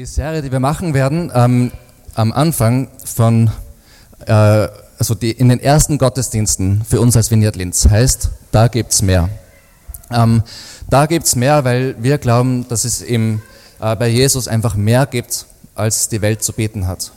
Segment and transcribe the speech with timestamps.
[0.00, 1.72] Die Serie, die wir machen werden, ähm,
[2.14, 3.50] am Anfang von,
[4.24, 4.32] äh,
[4.96, 9.28] also die, in den ersten Gottesdiensten für uns als Vineyard Linz heißt, da gibt's mehr.
[10.10, 10.42] Ähm,
[10.88, 13.42] da gibt's mehr, weil wir glauben, dass es im,
[13.78, 15.44] äh, bei Jesus einfach mehr gibt,
[15.74, 17.12] als die Welt zu bieten hat.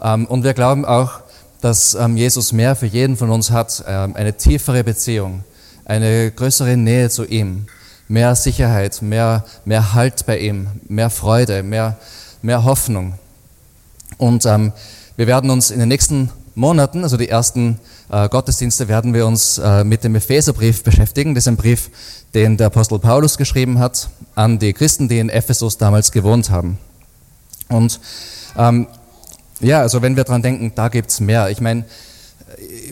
[0.00, 1.20] Ähm, und wir glauben auch,
[1.60, 5.44] dass ähm, Jesus mehr für jeden von uns hat, ähm, eine tiefere Beziehung,
[5.84, 7.66] eine größere Nähe zu ihm
[8.08, 11.96] mehr Sicherheit, mehr, mehr Halt bei ihm, mehr Freude, mehr,
[12.44, 13.14] mehr Hoffnung.
[14.18, 14.72] Und ähm,
[15.16, 19.58] wir werden uns in den nächsten Monaten, also die ersten äh, Gottesdienste, werden wir uns
[19.58, 21.34] äh, mit dem Epheserbrief beschäftigen.
[21.34, 21.90] Das ist ein Brief,
[22.34, 26.78] den der Apostel Paulus geschrieben hat an die Christen, die in Ephesus damals gewohnt haben.
[27.68, 27.98] Und
[28.56, 28.86] ähm,
[29.60, 31.48] ja, also wenn wir dran denken, da gibt's mehr.
[31.50, 31.84] Ich meine,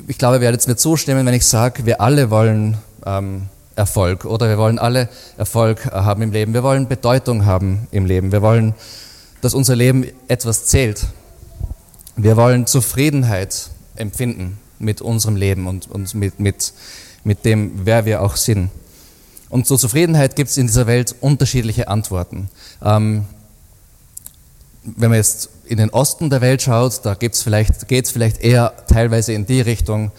[0.09, 4.48] ich glaube, ihr werdet mir zustimmen, wenn ich sage, wir alle wollen ähm, Erfolg oder
[4.48, 6.55] wir wollen alle Erfolg haben im Leben.
[6.55, 8.33] Wir wollen Bedeutung haben im Leben.
[8.33, 8.75] Wir wollen,
[9.43, 11.05] dass unser Leben etwas zählt.
[12.17, 16.73] Wir wollen Zufriedenheit empfinden mit unserem Leben und, und mit, mit,
[17.25, 18.71] mit dem, wer wir auch sind.
[19.51, 22.49] Und zur Zufriedenheit gibt es in dieser Welt unterschiedliche Antworten.
[22.83, 23.27] Ähm,
[24.84, 28.73] wenn man jetzt in den Osten der Welt schaut, da geht es vielleicht, vielleicht eher
[28.87, 30.11] teilweise in die Richtung,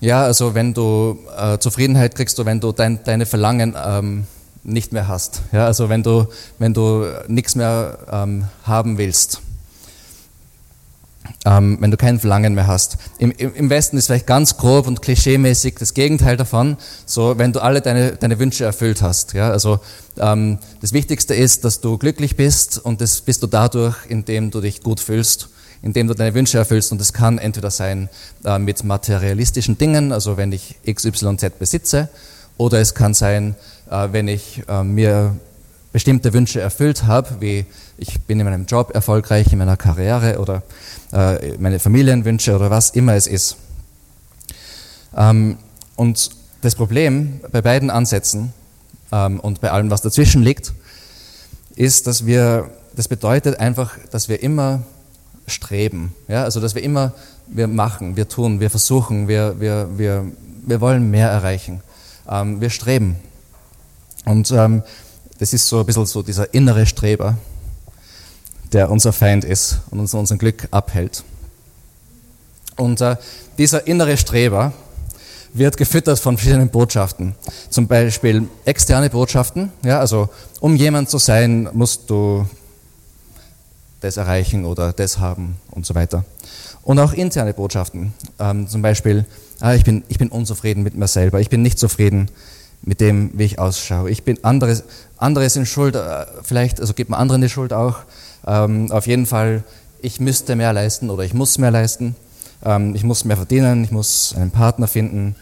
[0.00, 4.26] ja, also wenn du äh, Zufriedenheit kriegst du, wenn du dein, deine Verlangen ähm,
[4.64, 5.42] nicht mehr hast.
[5.52, 6.26] Ja, also wenn du,
[6.58, 9.40] wenn du nichts mehr ähm, haben willst.
[11.46, 12.96] Ähm, wenn du kein Verlangen mehr hast.
[13.18, 16.76] Im, Im, Westen ist vielleicht ganz grob und klischeemäßig das Gegenteil davon,
[17.06, 19.34] so wenn du alle deine, deine Wünsche erfüllt hast.
[19.34, 19.50] Ja?
[19.50, 19.80] Also
[20.18, 24.60] ähm, das Wichtigste ist, dass du glücklich bist und das bist du dadurch, indem du
[24.60, 25.50] dich gut fühlst
[25.84, 26.92] indem du deine Wünsche erfüllst.
[26.92, 28.08] Und das kann entweder sein
[28.42, 32.08] äh, mit materialistischen Dingen, also wenn ich XYZ besitze,
[32.56, 33.54] oder es kann sein,
[33.86, 35.36] wenn ich äh, mir
[35.92, 37.66] bestimmte Wünsche erfüllt habe, wie
[37.98, 40.62] ich bin in meinem Job erfolgreich, in meiner Karriere oder
[41.12, 43.56] äh, meine Familienwünsche oder was immer es ist.
[45.16, 45.56] Ähm,
[45.94, 46.30] und
[46.62, 48.52] das Problem bei beiden Ansätzen
[49.12, 50.72] ähm, und bei allem, was dazwischen liegt,
[51.76, 54.82] ist, dass wir, das bedeutet einfach, dass wir immer
[55.46, 56.14] streben.
[56.26, 56.44] Ja?
[56.44, 57.12] Also, dass wir immer,
[57.46, 60.24] wir machen, wir tun, wir versuchen, wir, wir, wir,
[60.66, 61.82] wir wollen mehr erreichen.
[62.28, 63.16] Ähm, wir streben.
[64.24, 64.82] Und ähm,
[65.38, 67.36] das ist so ein bisschen so dieser innere Streber,
[68.72, 71.22] der unser Feind ist und uns unser Glück abhält.
[72.76, 73.16] Und äh,
[73.58, 74.72] dieser innere Streber
[75.52, 77.34] wird gefüttert von verschiedenen Botschaften.
[77.70, 79.70] Zum Beispiel externe Botschaften.
[79.84, 80.28] Ja, also
[80.60, 82.46] um jemand zu sein, musst du
[84.00, 86.24] das erreichen oder das haben und so weiter.
[86.82, 89.24] Und auch interne Botschaften, ähm, zum Beispiel,
[89.60, 92.28] ah, ich, bin, ich bin unzufrieden mit mir selber, ich bin nicht zufrieden
[92.84, 94.10] mit dem, wie ich ausschaue.
[94.10, 94.82] Ich bin andere,
[95.16, 98.00] andere sind schuld, äh, vielleicht, also gibt man anderen die Schuld auch.
[98.46, 99.64] Ähm, auf jeden Fall,
[100.00, 102.14] ich müsste mehr leisten oder ich muss mehr leisten.
[102.64, 105.34] Ähm, ich muss mehr verdienen, ich muss einen Partner finden,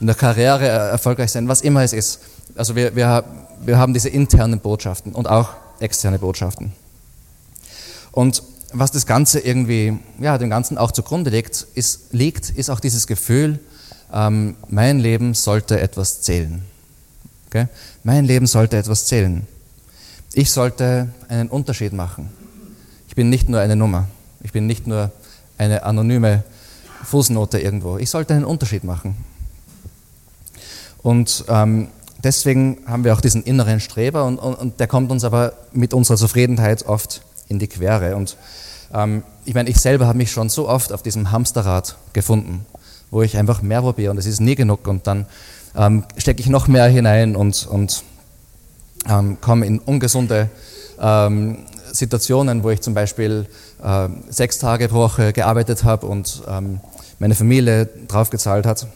[0.00, 2.20] in der Karriere erfolgreich sein, was immer es ist.
[2.56, 3.24] Also wir, wir,
[3.64, 5.50] wir haben diese internen Botschaften und auch
[5.80, 6.72] externe Botschaften.
[8.10, 8.42] Und
[8.72, 13.06] was das Ganze irgendwie, ja, dem Ganzen auch zugrunde liegt, ist, liegt, ist auch dieses
[13.06, 13.60] Gefühl,
[14.12, 16.62] ähm, mein Leben sollte etwas zählen.
[17.52, 17.66] Okay?
[18.02, 19.46] Mein Leben sollte etwas zählen.
[20.32, 22.30] Ich sollte einen Unterschied machen.
[23.08, 24.08] Ich bin nicht nur eine Nummer.
[24.42, 25.10] Ich bin nicht nur
[25.58, 26.44] eine anonyme
[27.04, 27.98] Fußnote irgendwo.
[27.98, 29.16] Ich sollte einen Unterschied machen.
[31.02, 31.88] Und ähm,
[32.24, 35.92] deswegen haben wir auch diesen inneren Streber und, und, und der kommt uns aber mit
[35.92, 38.16] unserer Zufriedenheit oft in die Quere.
[38.16, 38.38] Und
[38.94, 42.64] ähm, ich meine, ich selber habe mich schon so oft auf diesem Hamsterrad gefunden,
[43.10, 45.26] wo ich einfach mehr probiere und es ist nie genug und dann
[45.76, 48.04] ähm, stecke ich noch mehr hinein und, und
[49.08, 50.48] ähm, komme in ungesunde
[51.00, 51.58] ähm,
[51.92, 53.46] Situationen, wo ich zum Beispiel
[53.82, 56.80] äh, sechs Tage pro Woche gearbeitet habe und ähm,
[57.18, 58.86] meine Familie draufgezahlt hat.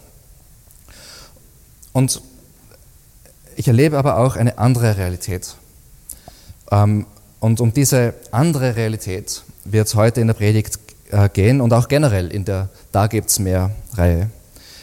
[1.92, 2.20] Und
[3.56, 5.56] ich erlebe aber auch eine andere Realität.
[6.70, 7.06] Ähm,
[7.40, 10.78] und um diese andere Realität wird es heute in der Predigt
[11.10, 14.30] äh, gehen und auch generell in der Da gibt's mehr Reihe.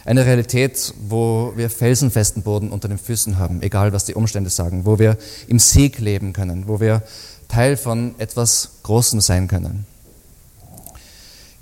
[0.05, 4.85] Eine Realität, wo wir felsenfesten Boden unter den Füßen haben, egal was die Umstände sagen,
[4.85, 5.17] wo wir
[5.47, 7.03] im Sieg leben können, wo wir
[7.47, 9.85] Teil von etwas Großem sein können.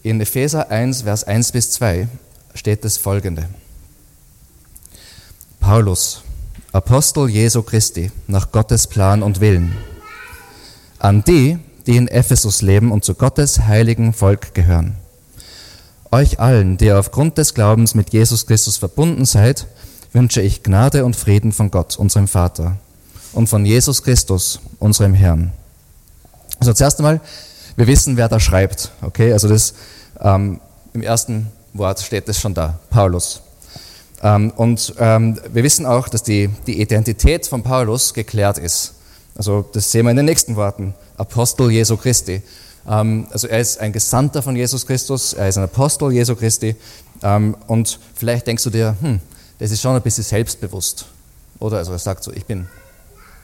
[0.04, 2.08] In Epheser 1, Vers 1 bis 2
[2.56, 3.48] steht das folgende.
[5.60, 6.24] Paulus,
[6.72, 9.76] Apostel Jesu Christi, nach Gottes Plan und Willen
[11.02, 11.58] an die,
[11.88, 14.98] die in Ephesus leben und zu Gottes heiligen Volk gehören.
[16.14, 19.68] Euch allen, die ihr aufgrund des Glaubens mit Jesus Christus verbunden seid,
[20.12, 22.76] wünsche ich Gnade und Frieden von Gott, unserem Vater,
[23.32, 25.54] und von Jesus Christus, unserem Herrn.
[26.60, 27.22] Also zuerst einmal,
[27.78, 28.92] wir wissen, wer da schreibt.
[29.02, 29.74] Okay, also das
[30.20, 30.60] ähm,
[30.94, 33.42] im ersten Wort steht das schon da, Paulus.
[34.22, 38.96] Ähm, und ähm, wir wissen auch, dass die, die Identität von Paulus geklärt ist.
[39.36, 40.94] Also das sehen wir in den nächsten Worten.
[41.16, 42.42] Apostel Jesu Christi.
[42.88, 46.76] Ähm, also er ist ein Gesandter von Jesus Christus, er ist ein Apostel Jesu Christi.
[47.24, 49.20] Ähm, und vielleicht denkst du dir, hm,
[49.60, 51.06] das ist schon ein bisschen selbstbewusst.
[51.60, 52.68] Oder also er sagt so, ich bin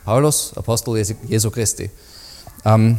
[0.05, 1.89] Paulus, Apostel Jesu Christi.
[2.65, 2.97] Ähm,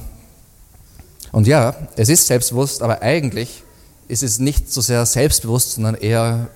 [1.32, 3.62] und ja, es ist selbstbewusst, aber eigentlich
[4.06, 6.49] ist es nicht so sehr selbstbewusst, sondern eher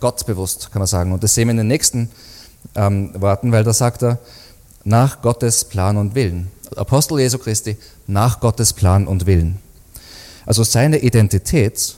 [0.00, 1.12] gottbewusst, kann man sagen.
[1.12, 2.10] Und das sehen wir in den nächsten
[2.74, 4.18] Worten, weil da sagt er,
[4.84, 6.50] nach Gottes Plan und Willen.
[6.76, 7.76] Apostel Jesu Christi,
[8.06, 9.58] nach Gottes Plan und Willen.
[10.46, 11.96] Also seine Identität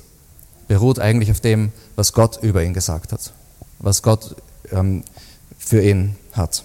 [0.69, 3.33] beruht eigentlich auf dem, was Gott über ihn gesagt hat,
[3.79, 4.37] was Gott
[4.71, 5.05] ähm,
[5.59, 6.65] für ihn hat.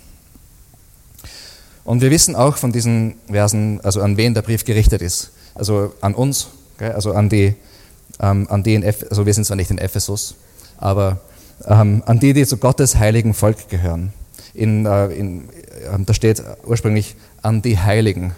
[1.84, 5.32] Und wir wissen auch von diesen Versen, also an wen der Brief gerichtet ist.
[5.56, 6.48] Also an uns,
[6.80, 7.56] also an die,
[8.20, 10.36] ähm, an die in Eph also wir sind zwar nicht in Ephesus,
[10.78, 11.22] aber
[11.66, 14.12] ähm, an die, die zu Gottes heiligen Volk gehören.
[14.54, 15.50] In, äh, in,
[16.06, 18.34] da steht ursprünglich an die Heiligen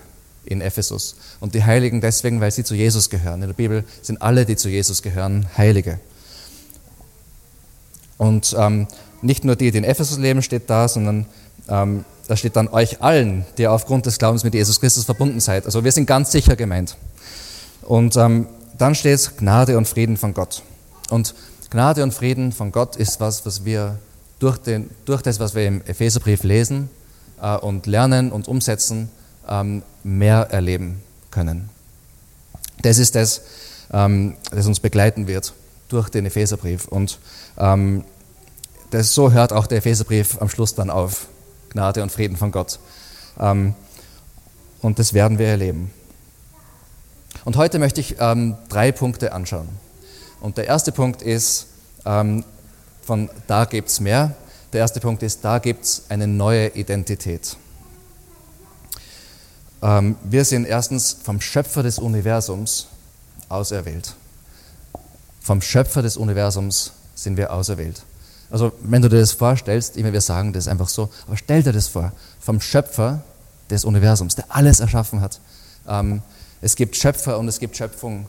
[0.45, 1.15] in Ephesus.
[1.39, 3.41] Und die Heiligen deswegen, weil sie zu Jesus gehören.
[3.41, 5.99] In der Bibel sind alle, die zu Jesus gehören, Heilige.
[8.17, 8.87] Und ähm,
[9.21, 11.25] nicht nur die, die in Ephesus leben, steht da, sondern
[11.69, 15.65] ähm, da steht dann euch allen, die aufgrund des Glaubens mit Jesus Christus verbunden seid.
[15.65, 16.97] Also wir sind ganz sicher gemeint.
[17.83, 18.47] Und ähm,
[18.77, 20.63] dann steht Gnade und Frieden von Gott.
[21.09, 21.35] Und
[21.69, 23.99] Gnade und Frieden von Gott ist was, was wir
[24.39, 26.89] durch, den, durch das, was wir im Epheserbrief lesen
[27.41, 29.09] äh, und lernen und umsetzen,
[29.47, 31.01] ähm, mehr erleben
[31.31, 31.69] können.
[32.81, 33.41] Das ist das,
[33.91, 35.53] ähm, das uns begleiten wird
[35.89, 36.87] durch den Epheserbrief.
[36.87, 37.19] Und
[37.57, 38.03] ähm,
[38.91, 41.27] das, so hört auch der Epheserbrief am Schluss dann auf.
[41.69, 42.79] Gnade und Frieden von Gott.
[43.39, 43.75] Ähm,
[44.81, 45.91] und das werden wir erleben.
[47.45, 49.69] Und heute möchte ich ähm, drei Punkte anschauen.
[50.41, 51.67] Und der erste Punkt ist,
[52.05, 52.43] ähm,
[53.01, 54.35] von da gibt es mehr.
[54.71, 57.57] Der erste Punkt ist, da gibt es eine neue Identität.
[59.81, 62.87] Ähm, wir sind erstens vom Schöpfer des Universums
[63.47, 64.13] auserwählt.
[65.41, 68.03] Vom Schöpfer des Universums sind wir auserwählt.
[68.51, 71.71] Also wenn du dir das vorstellst, immer wir sagen das einfach so, aber stell dir
[71.71, 73.23] das vor, vom Schöpfer
[73.69, 75.39] des Universums, der alles erschaffen hat.
[75.87, 76.21] Ähm,
[76.61, 78.27] es gibt Schöpfer und es gibt Schöpfung.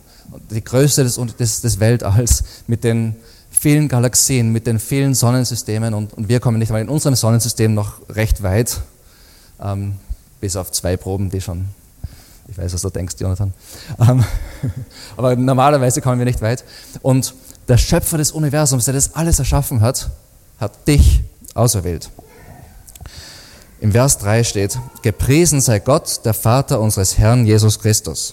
[0.51, 3.17] Die Größe des, des, des Weltalls mit den
[3.61, 7.75] vielen Galaxien, mit den vielen Sonnensystemen und, und wir kommen nicht mal in unserem Sonnensystem
[7.75, 8.81] noch recht weit,
[9.63, 9.97] ähm,
[10.41, 11.67] bis auf zwei Proben, die schon,
[12.49, 13.53] ich weiß, was du denkst, Jonathan,
[14.01, 14.25] ähm,
[15.19, 16.65] aber normalerweise kommen wir nicht weit.
[17.03, 17.35] Und
[17.69, 20.09] der Schöpfer des Universums, der das alles erschaffen hat,
[20.59, 21.21] hat dich
[21.53, 22.09] auserwählt.
[23.83, 28.33] Im Vers 3 steht, gepriesen sei Gott, der Vater unseres Herrn Jesus Christus.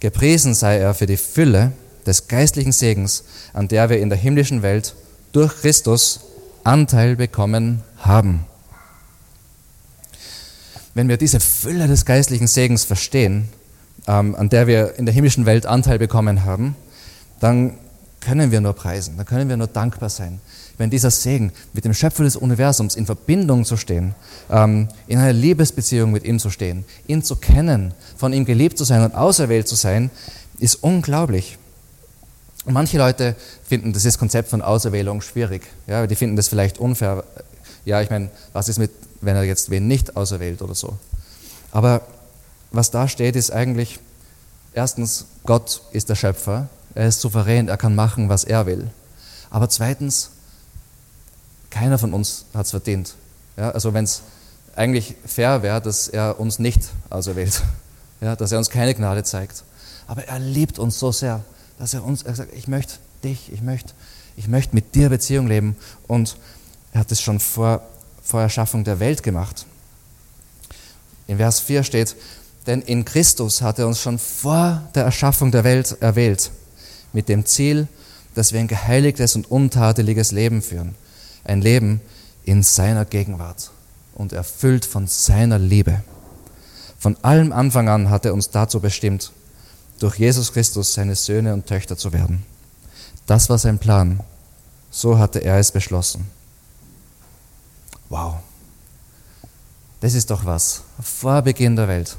[0.00, 1.72] Gepriesen sei er für die Fülle
[2.06, 4.94] des geistlichen Segens, an der wir in der himmlischen Welt
[5.32, 6.20] durch Christus
[6.64, 8.44] Anteil bekommen haben.
[10.94, 13.48] Wenn wir diese Fülle des geistlichen Segens verstehen,
[14.06, 16.74] ähm, an der wir in der himmlischen Welt Anteil bekommen haben,
[17.40, 17.74] dann
[18.20, 20.40] können wir nur preisen, dann können wir nur dankbar sein
[20.78, 24.14] wenn dieser Segen mit dem Schöpfer des Universums in Verbindung zu stehen,
[24.50, 28.84] ähm, in einer Liebesbeziehung mit ihm zu stehen, ihn zu kennen, von ihm geliebt zu
[28.84, 30.10] sein und auserwählt zu sein,
[30.58, 31.58] ist unglaublich.
[32.68, 35.62] Manche Leute finden dieses Konzept von Auserwählung schwierig.
[35.86, 37.24] Ja, die finden das vielleicht unfair.
[37.84, 40.98] Ja, ich meine, was ist mit, wenn er jetzt wen nicht auserwählt oder so?
[41.70, 42.02] Aber
[42.72, 44.00] was da steht, ist eigentlich,
[44.74, 48.90] erstens, Gott ist der Schöpfer, er ist souverän, er kann machen, was er will.
[49.50, 50.30] Aber zweitens,
[51.70, 53.14] keiner von uns hat es verdient.
[53.56, 54.22] Ja, also wenn es
[54.74, 56.80] eigentlich fair wäre, dass er uns nicht
[57.10, 57.62] auserwählt,
[58.20, 59.62] ja, dass er uns keine Gnade zeigt.
[60.08, 61.44] Aber er liebt uns so sehr,
[61.78, 63.92] dass er uns er sagt, ich möchte dich, ich möchte,
[64.36, 65.76] ich möchte mit dir Beziehung leben.
[66.06, 66.36] Und
[66.92, 67.82] er hat es schon vor,
[68.22, 69.66] vor Erschaffung der Welt gemacht.
[71.26, 72.16] In Vers 4 steht,
[72.66, 76.50] denn in Christus hat er uns schon vor der Erschaffung der Welt erwählt,
[77.12, 77.88] mit dem Ziel,
[78.34, 80.94] dass wir ein geheiligtes und untadeliges Leben führen
[81.46, 82.00] ein Leben
[82.44, 83.70] in seiner Gegenwart
[84.14, 86.02] und erfüllt von seiner Liebe.
[86.98, 89.32] Von allem Anfang an hat er uns dazu bestimmt,
[89.98, 92.44] durch Jesus Christus seine Söhne und Töchter zu werden.
[93.26, 94.20] Das war sein Plan.
[94.90, 96.26] So hatte er es beschlossen.
[98.08, 98.36] Wow.
[100.00, 100.82] Das ist doch was.
[101.02, 102.16] Vor Beginn der Welt.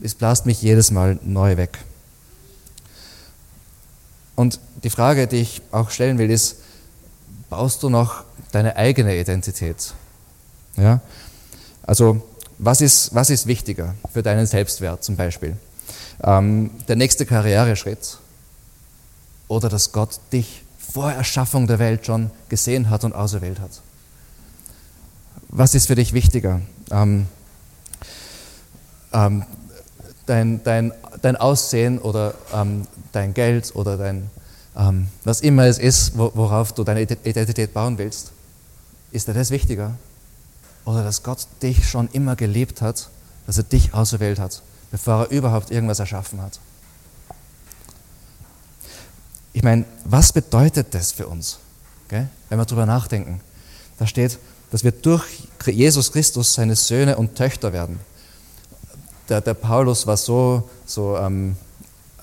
[0.00, 1.78] Es blast mich jedes Mal neu weg.
[4.34, 6.56] Und die Frage, die ich auch stellen will, ist,
[7.48, 9.94] baust du noch deine eigene Identität.
[10.76, 11.00] Ja?
[11.82, 12.22] Also
[12.58, 15.56] was ist, was ist wichtiger für deinen Selbstwert zum Beispiel?
[16.22, 18.18] Ähm, der nächste Karriereschritt
[19.48, 23.70] oder dass Gott dich vor Erschaffung der Welt schon gesehen hat und auserwählt hat.
[25.48, 26.60] Was ist für dich wichtiger?
[26.90, 27.26] Ähm,
[29.12, 29.44] ähm,
[30.26, 34.30] dein, dein, dein Aussehen oder ähm, dein Geld oder dein,
[34.76, 38.32] ähm, was immer es ist, worauf du deine Identität bauen willst?
[39.10, 39.92] Ist dir das wichtiger?
[40.84, 43.08] Oder dass Gott dich schon immer geliebt hat,
[43.46, 44.62] dass er dich auserwählt hat,
[44.92, 46.60] bevor er überhaupt irgendwas erschaffen hat?
[49.52, 51.58] Ich meine, was bedeutet das für uns,
[52.08, 52.28] gell?
[52.48, 53.40] wenn wir darüber nachdenken?
[53.98, 54.38] Da steht,
[54.70, 55.24] dass wir durch
[55.66, 58.00] Jesus Christus seine Söhne und Töchter werden.
[59.28, 61.56] Der, der Paulus war so, so ähm,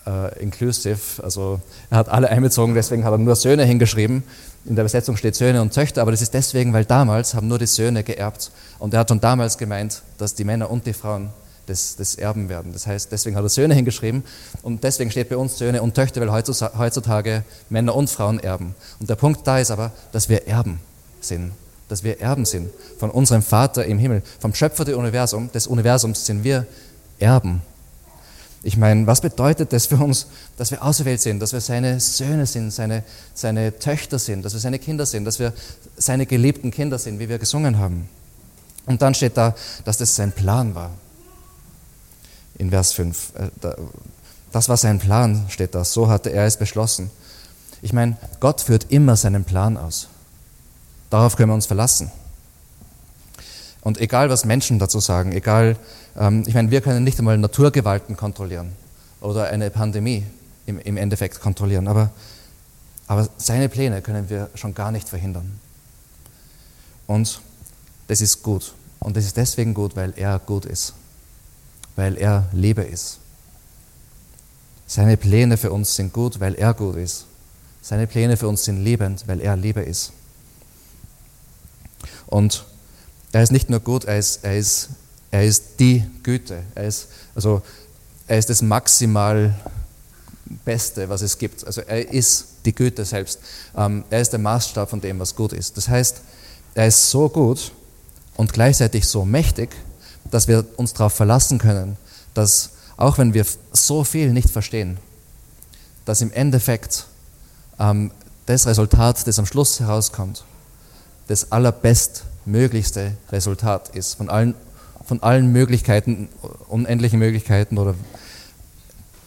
[0.06, 1.60] äh, inclusive, also
[1.90, 4.24] er hat alle einbezogen, deswegen hat er nur Söhne hingeschrieben.
[4.66, 7.60] In der Übersetzung steht Söhne und Töchter, aber das ist deswegen, weil damals haben nur
[7.60, 8.52] die Söhne geerbt.
[8.80, 11.30] Und er hat schon damals gemeint, dass die Männer und die Frauen
[11.70, 12.74] das, das Erben werden.
[12.74, 14.24] Das heißt, deswegen hat er Söhne hingeschrieben
[14.62, 18.76] und deswegen steht bei uns Söhne und Töchter, weil heutzutage Männer und Frauen erben.
[19.00, 20.80] Und der Punkt da ist aber, dass wir Erben
[21.22, 21.52] sind.
[21.88, 24.22] Dass wir Erben sind von unserem Vater im Himmel.
[24.40, 26.66] Vom Schöpfer des Universums, des Universums sind wir
[27.20, 27.62] Erben.
[28.62, 32.46] Ich meine, was bedeutet das für uns, dass wir auserwählt sind, dass wir seine Söhne
[32.46, 35.54] sind, seine, seine Töchter sind, dass wir seine Kinder sind, dass wir
[35.96, 38.10] seine geliebten Kinder sind, wie wir gesungen haben?
[38.86, 40.92] Und dann steht da, dass das sein Plan war.
[42.60, 43.34] In Vers 5.
[43.36, 43.50] Äh,
[44.52, 45.84] das war sein Plan, steht da.
[45.84, 47.10] So hatte er es beschlossen.
[47.82, 50.10] Ich meine, Gott führt immer seinen Plan aus.
[51.10, 52.12] Darauf können wir uns verlassen.
[53.82, 55.78] Und egal, was Menschen dazu sagen, egal,
[56.18, 58.74] ähm, ich meine, wir können nicht einmal Naturgewalten kontrollieren
[59.22, 60.26] oder eine Pandemie
[60.66, 62.12] im, im Endeffekt kontrollieren, aber,
[63.08, 65.60] aber seine Pläne können wir schon gar nicht verhindern.
[67.08, 67.42] Und
[68.08, 68.74] das ist gut.
[69.00, 70.94] Und das ist deswegen gut, weil er gut ist,
[72.00, 73.20] weil er Liebe ist.
[74.88, 77.26] Seine Pläne für uns sind gut, weil er gut ist.
[77.82, 80.14] Seine Pläne für uns sind liebend, weil er Liebe ist.
[82.26, 82.64] Und
[83.34, 84.92] er ist nicht nur gut, er ist, er ist,
[85.30, 86.64] er ist die Güte.
[86.74, 87.62] Er ist, also,
[88.28, 89.54] er ist das maximal
[90.64, 91.68] Beste, was es gibt.
[91.68, 93.40] Also er ist die Güte selbst.
[93.76, 95.76] Ähm, er ist der Maßstab von dem, was gut ist.
[95.76, 96.22] Das heißt,
[96.76, 97.74] er ist so gut
[98.38, 99.70] und gleichzeitig so mächtig,
[100.32, 101.98] dass wir uns darauf verlassen können,
[102.34, 104.98] dass auch wenn wir so viel nicht verstehen,
[106.06, 107.06] dass im Endeffekt
[107.80, 108.12] ähm,
[108.46, 110.44] das Resultat, das am Schluss herauskommt,
[111.28, 114.56] das allerbest möglichste Resultat ist von allen,
[115.06, 116.30] von allen Möglichkeiten,
[116.68, 117.96] unendlichen Möglichkeiten oder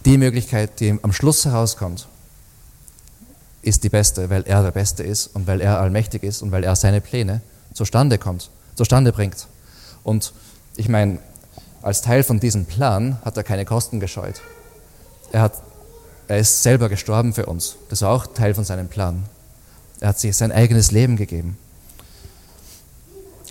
[0.04, 2.08] die Möglichkeit, die am Schluss herauskommt,
[3.62, 6.64] ist die beste, weil er der Beste ist und weil er allmächtig ist und weil
[6.64, 7.40] er seine Pläne
[7.72, 9.46] zustande kommt, zustande bringt.
[10.02, 10.32] Und
[10.76, 11.18] ich meine,
[11.82, 14.40] als Teil von diesem Plan hat er keine Kosten gescheut.
[15.32, 15.54] Er, hat,
[16.28, 17.76] er ist selber gestorben für uns.
[17.88, 19.24] Das war auch Teil von seinem Plan.
[20.00, 21.58] Er hat sich sein eigenes Leben gegeben.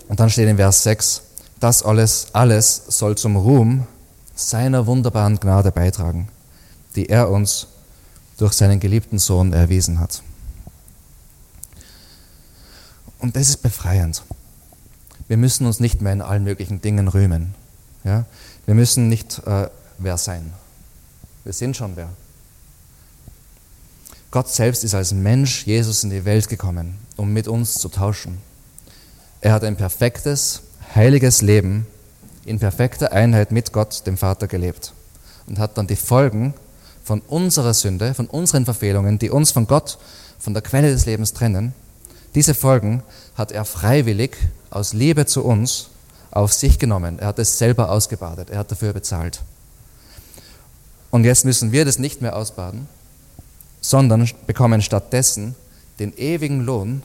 [0.08, 1.22] Und dann steht in Vers 6,
[1.60, 3.86] das alles, alles soll zum Ruhm
[4.34, 6.28] seiner wunderbaren Gnade beitragen,
[6.96, 7.68] die er uns
[8.36, 10.22] durch seinen geliebten Sohn erwiesen hat.
[13.18, 14.22] Und das ist befreiend.
[15.32, 17.54] Wir müssen uns nicht mehr in allen möglichen Dingen rühmen.
[18.04, 18.26] Ja?
[18.66, 20.52] Wir müssen nicht äh, wer sein.
[21.44, 22.10] Wir sind schon wer.
[24.30, 28.42] Gott selbst ist als Mensch Jesus in die Welt gekommen, um mit uns zu tauschen.
[29.40, 31.86] Er hat ein perfektes, heiliges Leben
[32.44, 34.92] in perfekter Einheit mit Gott, dem Vater, gelebt
[35.46, 36.52] und hat dann die Folgen
[37.02, 39.96] von unserer Sünde, von unseren Verfehlungen, die uns von Gott,
[40.38, 41.72] von der Quelle des Lebens trennen,
[42.34, 43.02] diese Folgen
[43.34, 44.36] hat er freiwillig
[44.70, 45.88] aus Liebe zu uns
[46.30, 47.18] auf sich genommen.
[47.18, 49.42] Er hat es selber ausgebadet, er hat dafür bezahlt.
[51.10, 52.88] Und jetzt müssen wir das nicht mehr ausbaden,
[53.82, 55.54] sondern bekommen stattdessen
[55.98, 57.02] den ewigen Lohn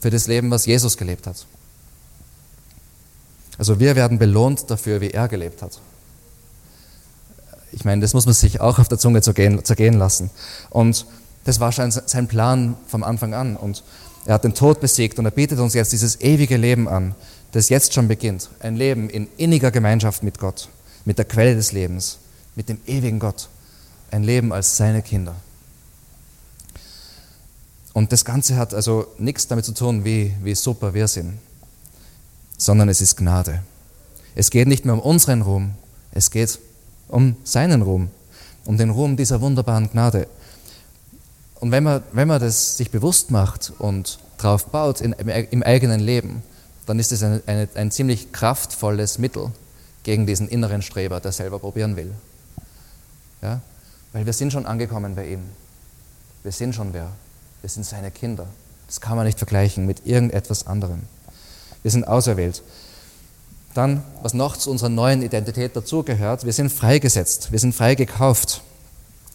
[0.00, 1.46] für das Leben, was Jesus gelebt hat.
[3.58, 5.80] Also wir werden belohnt dafür, wie er gelebt hat.
[7.72, 10.30] Ich meine, das muss man sich auch auf der Zunge zergehen lassen.
[10.70, 11.06] Und
[11.44, 13.56] das war sein Plan vom Anfang an.
[13.56, 13.82] Und
[14.24, 17.14] er hat den Tod besiegt und er bietet uns jetzt dieses ewige Leben an,
[17.52, 18.48] das jetzt schon beginnt.
[18.60, 20.68] Ein Leben in inniger Gemeinschaft mit Gott,
[21.04, 22.18] mit der Quelle des Lebens,
[22.54, 23.48] mit dem ewigen Gott.
[24.10, 25.34] Ein Leben als seine Kinder.
[27.92, 31.38] Und das Ganze hat also nichts damit zu tun, wie, wie super wir sind
[32.60, 33.62] sondern es ist Gnade.
[34.34, 35.72] Es geht nicht mehr um unseren Ruhm,
[36.12, 36.58] es geht
[37.08, 38.10] um seinen Ruhm,
[38.66, 40.28] um den Ruhm dieser wunderbaren Gnade.
[41.60, 46.00] Und wenn man, wenn man das sich bewusst macht und drauf baut in, im eigenen
[46.00, 46.42] Leben,
[46.86, 49.52] dann ist es eine, ein ziemlich kraftvolles Mittel
[50.02, 52.12] gegen diesen inneren Streber, der selber probieren will.
[53.42, 53.60] Ja?
[54.12, 55.42] Weil wir sind schon angekommen bei ihm.
[56.42, 57.08] Wir sind schon wer.
[57.60, 58.46] Wir sind seine Kinder.
[58.86, 61.02] Das kann man nicht vergleichen mit irgendetwas anderem.
[61.82, 62.62] Wir sind auserwählt.
[63.74, 68.62] Dann, was noch zu unserer neuen Identität dazugehört, wir sind freigesetzt, wir sind freigekauft.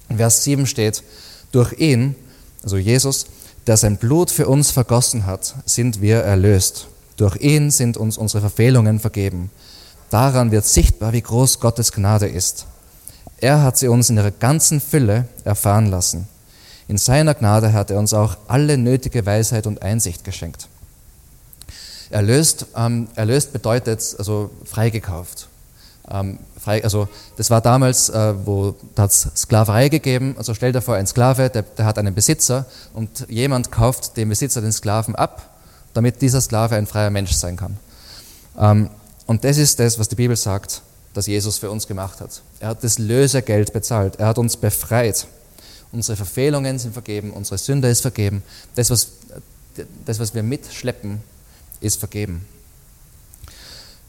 [0.10, 1.04] In Vers 7 steht,
[1.52, 2.16] durch ihn,
[2.64, 3.28] also Jesus,
[3.68, 6.88] der sein Blut für uns vergossen hat, sind wir erlöst.
[7.18, 9.50] Durch ihn sind uns unsere Verfehlungen vergeben.
[10.10, 12.66] Daran wird sichtbar, wie groß Gottes Gnade ist.
[13.40, 16.28] Er hat sie uns in ihrer ganzen Fülle erfahren lassen.
[16.88, 20.68] In seiner Gnade hat er uns auch alle nötige Weisheit und Einsicht geschenkt.
[22.12, 25.48] Erlöst, ähm, erlöst bedeutet also freigekauft.
[26.10, 27.08] Ähm, also
[27.38, 30.36] das war damals, äh, wo da hat es Sklaverei gegeben.
[30.38, 34.30] Also stell dir vor, ein Sklave, der, der hat einen Besitzer und jemand kauft dem
[34.30, 35.58] Besitzer den Sklaven ab,
[35.94, 37.78] damit dieser Sklave ein freier Mensch sein kann.
[38.58, 38.90] Ähm,
[39.26, 40.82] und das ist das, was die Bibel sagt,
[41.14, 42.42] dass Jesus für uns gemacht hat.
[42.60, 44.18] Er hat das Lösegeld bezahlt.
[44.18, 45.28] Er hat uns befreit.
[45.92, 48.44] Unsere Verfehlungen sind vergeben, unsere Sünde ist vergeben.
[48.76, 49.08] Das, was,
[50.06, 51.22] das, was wir mitschleppen,
[51.80, 52.46] ist vergeben.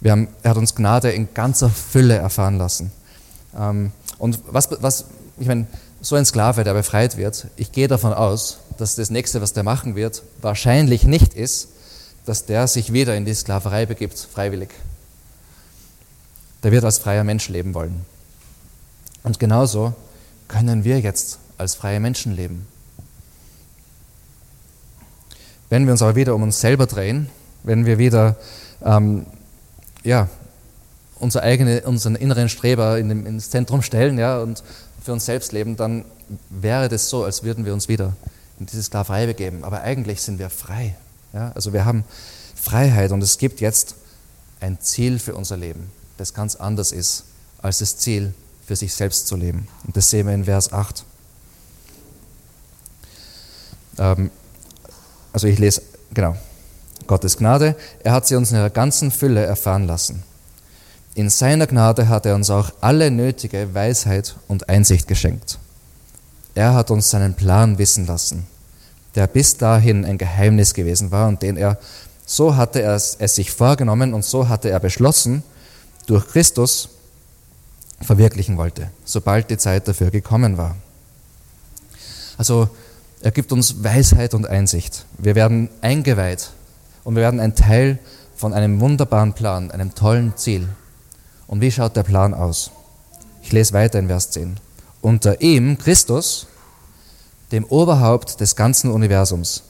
[0.06, 2.92] Wir haben, er hat uns Gnade in ganzer Fülle erfahren lassen.
[3.58, 5.66] Ähm, und was, was, ich meine,
[6.00, 9.64] so ein Sklave, der befreit wird, ich gehe davon aus, dass das nächste, was der
[9.64, 11.70] machen wird, wahrscheinlich nicht ist,
[12.24, 14.68] dass der sich wieder in die Sklaverei begibt, freiwillig.
[16.62, 18.06] Der wird als freier Mensch leben wollen.
[19.24, 19.92] Und genauso
[20.46, 22.68] können wir jetzt als freie Menschen leben.
[25.68, 27.28] Wenn wir uns aber wieder um uns selber drehen,
[27.64, 28.36] wenn wir wieder
[28.84, 29.26] ähm,
[30.06, 30.28] ja,
[31.18, 34.62] unser eigene, unseren inneren Streber in dem, ins Zentrum stellen ja, und
[35.02, 36.04] für uns selbst leben, dann
[36.48, 38.14] wäre das so, als würden wir uns wieder
[38.58, 39.64] in diese Sklaverei begeben.
[39.64, 40.96] Aber eigentlich sind wir frei.
[41.32, 41.52] Ja?
[41.54, 42.04] Also wir haben
[42.54, 43.96] Freiheit und es gibt jetzt
[44.60, 47.24] ein Ziel für unser Leben, das ganz anders ist
[47.60, 48.32] als das Ziel,
[48.64, 49.68] für sich selbst zu leben.
[49.84, 51.04] Und das sehen wir in Vers 8.
[53.98, 54.30] Ähm,
[55.32, 56.36] also ich lese, genau.
[57.06, 60.22] Gottes Gnade, er hat sie uns in ihrer ganzen Fülle erfahren lassen.
[61.14, 65.58] In seiner Gnade hat er uns auch alle nötige Weisheit und Einsicht geschenkt.
[66.54, 68.46] Er hat uns seinen Plan wissen lassen,
[69.14, 71.78] der bis dahin ein Geheimnis gewesen war und den er,
[72.26, 75.42] so hatte er es, sich vorgenommen und so hatte er beschlossen,
[76.06, 76.90] durch Christus
[78.02, 80.76] verwirklichen wollte, sobald die Zeit dafür gekommen war.
[82.36, 82.68] Also
[83.22, 85.06] er gibt uns Weisheit und Einsicht.
[85.16, 86.50] Wir werden eingeweiht
[87.06, 88.00] und wir werden ein Teil
[88.34, 90.68] von einem wunderbaren Plan, einem tollen Ziel.
[91.46, 92.72] Und wie schaut der Plan aus?
[93.42, 94.56] Ich lese weiter in Vers 10.
[95.02, 96.48] Unter ihm, Christus,
[97.52, 99.62] dem Oberhaupt des ganzen Universums,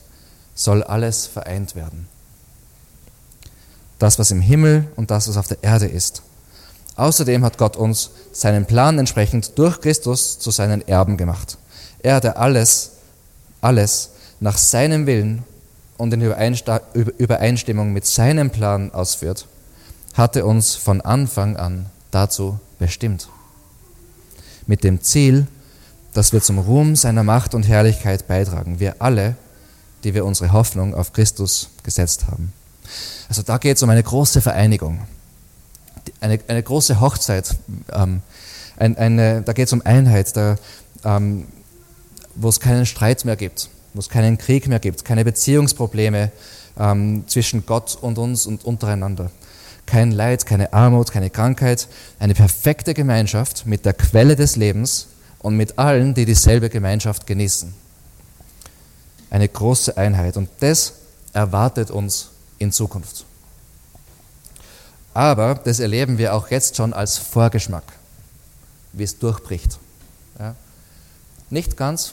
[0.54, 2.08] soll alles vereint werden.
[3.98, 6.22] Das, was im Himmel und das, was auf der Erde ist.
[6.96, 11.58] Außerdem hat Gott uns seinen Plan entsprechend durch Christus zu seinen Erben gemacht.
[11.98, 12.92] Er, der alles,
[13.60, 15.44] alles nach seinem Willen
[15.96, 19.46] und in Übereinstimmung mit seinem Plan ausführt,
[20.14, 23.28] hatte uns von Anfang an dazu bestimmt.
[24.66, 25.46] Mit dem Ziel,
[26.12, 28.80] dass wir zum Ruhm seiner Macht und Herrlichkeit beitragen.
[28.80, 29.36] Wir alle,
[30.04, 32.52] die wir unsere Hoffnung auf Christus gesetzt haben.
[33.28, 35.00] Also da geht es um eine große Vereinigung,
[36.20, 37.56] eine, eine große Hochzeit.
[37.92, 38.22] Ähm,
[38.76, 40.32] ein, eine, da geht es um Einheit,
[41.04, 41.46] ähm,
[42.34, 46.30] wo es keinen Streit mehr gibt wo es keinen Krieg mehr gibt, keine Beziehungsprobleme
[46.78, 49.30] ähm, zwischen Gott und uns und untereinander.
[49.86, 55.06] Kein Leid, keine Armut, keine Krankheit, eine perfekte Gemeinschaft mit der Quelle des Lebens
[55.38, 57.72] und mit allen, die dieselbe Gemeinschaft genießen.
[59.30, 60.92] Eine große Einheit und das
[61.32, 63.24] erwartet uns in Zukunft.
[65.14, 67.84] Aber das erleben wir auch jetzt schon als Vorgeschmack,
[68.92, 69.78] wie es durchbricht.
[70.38, 70.54] Ja?
[71.48, 72.12] Nicht ganz,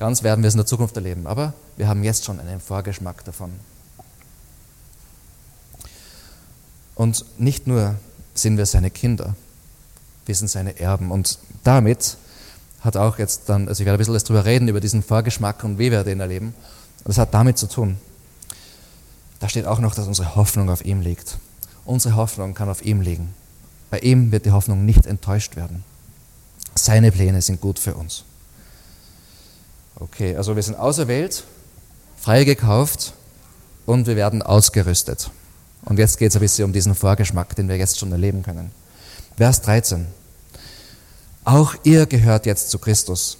[0.00, 3.22] Ganz werden wir es in der Zukunft erleben, aber wir haben jetzt schon einen Vorgeschmack
[3.26, 3.52] davon.
[6.94, 7.96] Und nicht nur
[8.32, 9.34] sind wir seine Kinder,
[10.24, 11.10] wir sind seine Erben.
[11.10, 12.16] Und damit
[12.80, 15.78] hat auch jetzt dann, also ich werde ein bisschen darüber reden, über diesen Vorgeschmack und
[15.78, 16.54] wie wir den erleben.
[17.04, 17.98] das hat damit zu tun.
[19.38, 21.36] Da steht auch noch, dass unsere Hoffnung auf ihm liegt.
[21.84, 23.34] Unsere Hoffnung kann auf ihm liegen.
[23.90, 25.84] Bei ihm wird die Hoffnung nicht enttäuscht werden.
[26.74, 28.24] Seine Pläne sind gut für uns.
[30.00, 31.44] Okay, also wir sind auserwählt,
[32.16, 33.12] freigekauft
[33.84, 35.30] und wir werden ausgerüstet.
[35.84, 38.70] Und jetzt geht es ein bisschen um diesen Vorgeschmack, den wir jetzt schon erleben können.
[39.36, 40.06] Vers 13.
[41.44, 43.36] Auch ihr gehört jetzt zu Christus.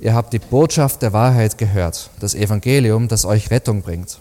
[0.00, 4.18] Ihr habt die Botschaft der Wahrheit gehört, das Evangelium, das euch Rettung bringt.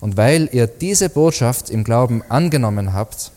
[0.00, 3.32] Und weil ihr diese Botschaft im Glauben angenommen habt,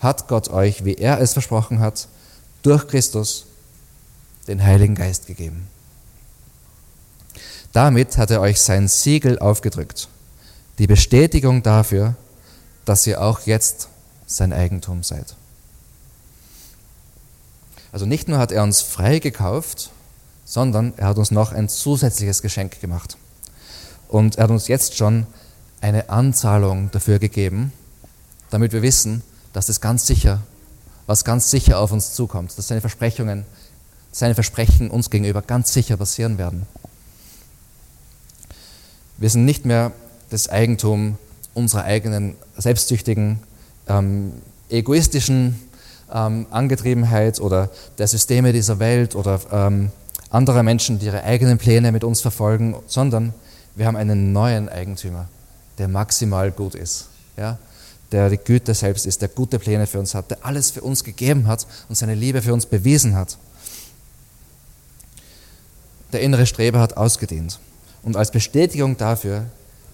[0.00, 2.08] hat Gott euch, wie er es versprochen hat,
[2.62, 3.44] durch Christus
[4.48, 5.68] den Heiligen Geist gegeben.
[7.74, 10.08] Damit hat er euch sein Siegel aufgedrückt,
[10.78, 12.14] die Bestätigung dafür,
[12.84, 13.88] dass ihr auch jetzt
[14.26, 15.34] sein Eigentum seid.
[17.90, 19.90] Also nicht nur hat er uns frei gekauft,
[20.44, 23.16] sondern er hat uns noch ein zusätzliches Geschenk gemacht.
[24.06, 25.26] Und er hat uns jetzt schon
[25.80, 27.72] eine Anzahlung dafür gegeben,
[28.50, 30.42] damit wir wissen, dass das ganz sicher,
[31.08, 33.44] was ganz sicher auf uns zukommt, dass seine Versprechungen,
[34.12, 36.68] seine Versprechen uns gegenüber ganz sicher passieren werden.
[39.16, 39.92] Wir sind nicht mehr
[40.30, 41.18] das Eigentum
[41.54, 43.38] unserer eigenen selbstsüchtigen,
[43.88, 44.32] ähm,
[44.68, 45.60] egoistischen
[46.12, 49.90] ähm, Angetriebenheit oder der Systeme dieser Welt oder ähm,
[50.30, 53.34] anderer Menschen, die ihre eigenen Pläne mit uns verfolgen, sondern
[53.76, 55.28] wir haben einen neuen Eigentümer,
[55.78, 57.58] der maximal gut ist, ja?
[58.10, 61.04] der die Güte selbst ist, der gute Pläne für uns hat, der alles für uns
[61.04, 63.38] gegeben hat und seine Liebe für uns bewiesen hat.
[66.12, 67.58] Der innere Streber hat ausgedient.
[68.04, 69.46] Und als Bestätigung dafür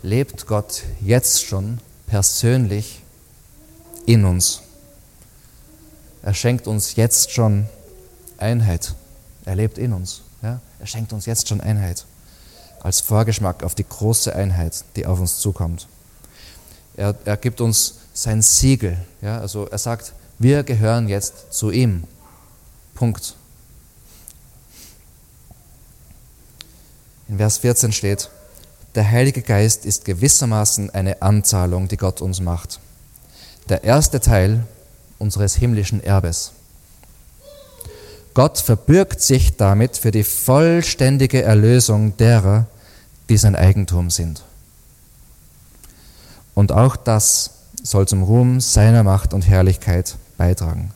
[0.02, 3.02] lebt Gott jetzt schon persönlich
[4.04, 4.62] in uns.
[6.22, 7.66] Er schenkt uns jetzt schon
[8.36, 8.94] Einheit.
[9.44, 10.22] Er lebt in uns.
[10.42, 10.60] Ja?
[10.80, 12.04] Er schenkt uns jetzt schon Einheit.
[12.82, 15.86] Als Vorgeschmack auf die große Einheit, die auf uns zukommt.
[16.96, 18.96] Er, er gibt uns sein Siegel.
[19.22, 19.38] Ja?
[19.38, 22.04] Also er sagt, wir gehören jetzt zu ihm.
[22.94, 23.36] Punkt.
[27.30, 28.28] In Vers 14 steht,
[28.96, 32.80] der Heilige Geist ist gewissermaßen eine Anzahlung, die Gott uns macht.
[33.68, 34.64] Der erste Teil
[35.20, 36.50] unseres himmlischen Erbes.
[38.34, 42.66] Gott verbürgt sich damit für die vollständige Erlösung derer,
[43.28, 44.42] die sein Eigentum sind.
[46.56, 50.90] Und auch das soll zum Ruhm seiner Macht und Herrlichkeit beitragen.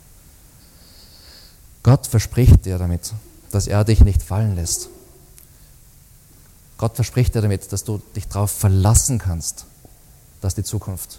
[1.84, 3.12] Gott verspricht dir damit,
[3.52, 4.88] dass er dich nicht fallen lässt.
[6.78, 9.66] Gott verspricht dir damit, dass du dich darauf verlassen kannst,
[10.40, 11.18] dass die Zukunft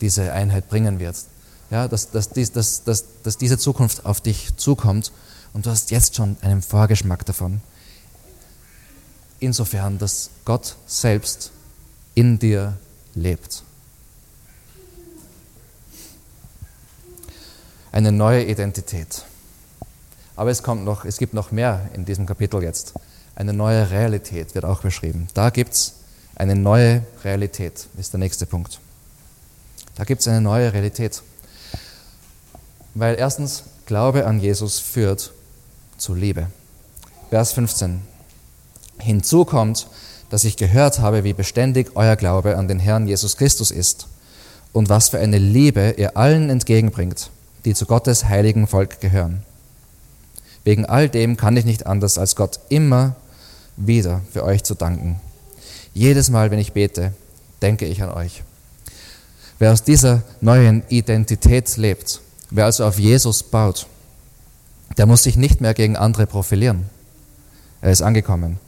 [0.00, 1.16] diese Einheit bringen wird.
[1.70, 5.10] Ja, dass, dass, dies, dass, dass, dass diese Zukunft auf dich zukommt
[5.52, 7.60] und du hast jetzt schon einen Vorgeschmack davon.
[9.40, 11.50] Insofern, dass Gott selbst
[12.14, 12.76] in dir
[13.14, 13.62] lebt.
[17.90, 19.24] Eine neue Identität.
[20.36, 22.94] Aber es kommt noch, es gibt noch mehr in diesem Kapitel jetzt.
[23.34, 25.28] Eine neue Realität wird auch beschrieben.
[25.34, 25.94] Da gibt es
[26.34, 28.78] eine neue Realität, ist der nächste Punkt.
[29.94, 31.22] Da gibt es eine neue Realität.
[32.94, 35.32] Weil erstens, Glaube an Jesus führt
[35.98, 36.46] zu Liebe.
[37.30, 38.02] Vers 15.
[38.98, 39.86] Hinzu kommt,
[40.30, 44.06] dass ich gehört habe, wie beständig euer Glaube an den Herrn Jesus Christus ist
[44.72, 47.30] und was für eine Liebe ihr allen entgegenbringt,
[47.64, 49.42] die zu Gottes heiligen Volk gehören.
[50.64, 53.16] Wegen all dem kann ich nicht anders, als Gott immer
[53.76, 55.20] wieder für euch zu danken.
[55.94, 57.12] Jedes Mal, wenn ich bete,
[57.60, 58.42] denke ich an euch.
[59.58, 63.86] Wer aus dieser neuen Identität lebt, wer also auf Jesus baut,
[64.96, 66.86] der muss sich nicht mehr gegen andere profilieren.
[67.80, 68.58] Er ist angekommen.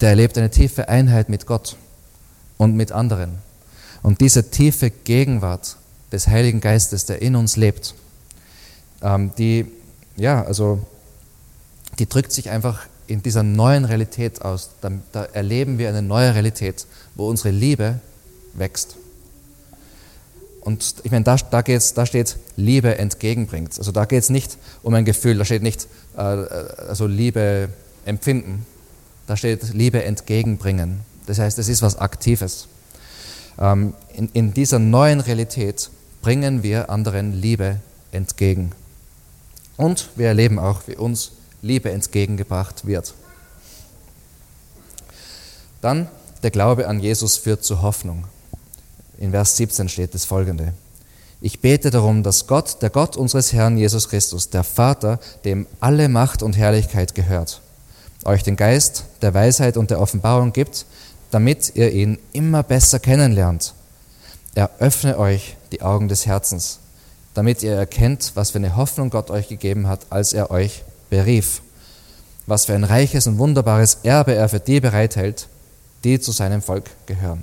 [0.00, 1.76] Der erlebt eine tiefe Einheit mit Gott
[2.58, 3.38] und mit anderen.
[4.02, 5.76] Und diese tiefe Gegenwart
[6.10, 7.94] des Heiligen Geistes, der in uns lebt,
[9.02, 9.66] ähm, die,
[10.16, 10.80] ja, also,
[11.98, 14.70] die drückt sich einfach in dieser neuen Realität aus.
[14.80, 18.00] Da, da erleben wir eine neue Realität, wo unsere Liebe
[18.54, 18.96] wächst.
[20.62, 23.76] Und ich meine, da, da, geht's, da steht Liebe entgegenbringt.
[23.78, 27.68] Also da geht es nicht um ein Gefühl, da steht nicht äh, also Liebe
[28.06, 28.64] empfinden,
[29.26, 31.00] da steht Liebe entgegenbringen.
[31.26, 32.68] Das heißt, es ist was Aktives.
[33.58, 35.90] Ähm, in, in dieser neuen Realität
[36.22, 37.76] bringen wir anderen Liebe
[38.12, 38.72] entgegen.
[39.76, 43.14] Und wir erleben auch, wie uns Liebe entgegengebracht wird.
[45.80, 46.08] Dann
[46.42, 48.24] der Glaube an Jesus führt zu Hoffnung.
[49.18, 50.74] In Vers 17 steht das folgende.
[51.40, 56.08] Ich bete darum, dass Gott, der Gott unseres Herrn Jesus Christus, der Vater, dem alle
[56.08, 57.60] Macht und Herrlichkeit gehört,
[58.24, 60.86] euch den Geist der Weisheit und der Offenbarung gibt,
[61.30, 63.74] damit ihr ihn immer besser kennenlernt.
[64.54, 66.78] Er öffne euch die Augen des Herzens,
[67.34, 71.60] damit ihr erkennt, was für eine Hoffnung Gott euch gegeben hat, als er euch berief.
[72.46, 75.46] Was für ein reiches und wunderbares Erbe er für die bereithält,
[76.04, 77.42] die zu seinem Volk gehören.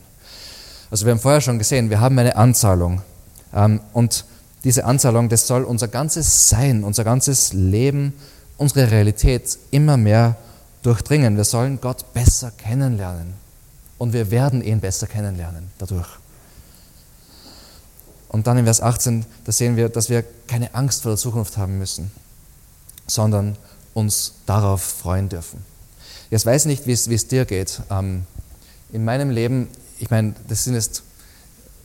[0.89, 3.03] Also wir haben vorher schon gesehen, wir haben eine Anzahlung.
[3.53, 4.25] Ähm, und
[4.63, 8.13] diese Anzahlung, das soll unser ganzes Sein, unser ganzes Leben,
[8.57, 10.35] unsere Realität immer mehr
[10.81, 11.37] durchdringen.
[11.37, 13.35] Wir sollen Gott besser kennenlernen.
[13.99, 16.09] Und wir werden ihn besser kennenlernen dadurch.
[18.29, 21.57] Und dann in Vers 18, da sehen wir, dass wir keine Angst vor der Zukunft
[21.57, 22.11] haben müssen
[23.09, 23.57] sondern
[23.93, 25.63] uns darauf freuen dürfen.
[26.29, 27.81] Jetzt weiß ich nicht, wie es, dir geht.
[27.89, 28.25] Ähm,
[28.91, 29.67] in meinem Leben,
[29.99, 31.03] ich meine, das sind jetzt,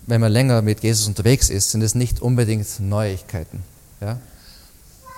[0.06, 3.62] wenn man länger mit Jesus unterwegs ist, sind es nicht unbedingt Neuigkeiten.
[4.00, 4.18] Ja?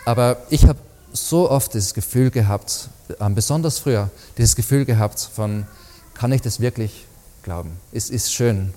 [0.04, 0.78] Aber ich habe
[1.12, 2.88] so oft das Gefühl gehabt,
[3.20, 5.66] ähm, besonders früher, dieses Gefühl gehabt von,
[6.14, 7.04] kann ich das wirklich
[7.42, 7.72] glauben?
[7.92, 8.72] Es ist schön,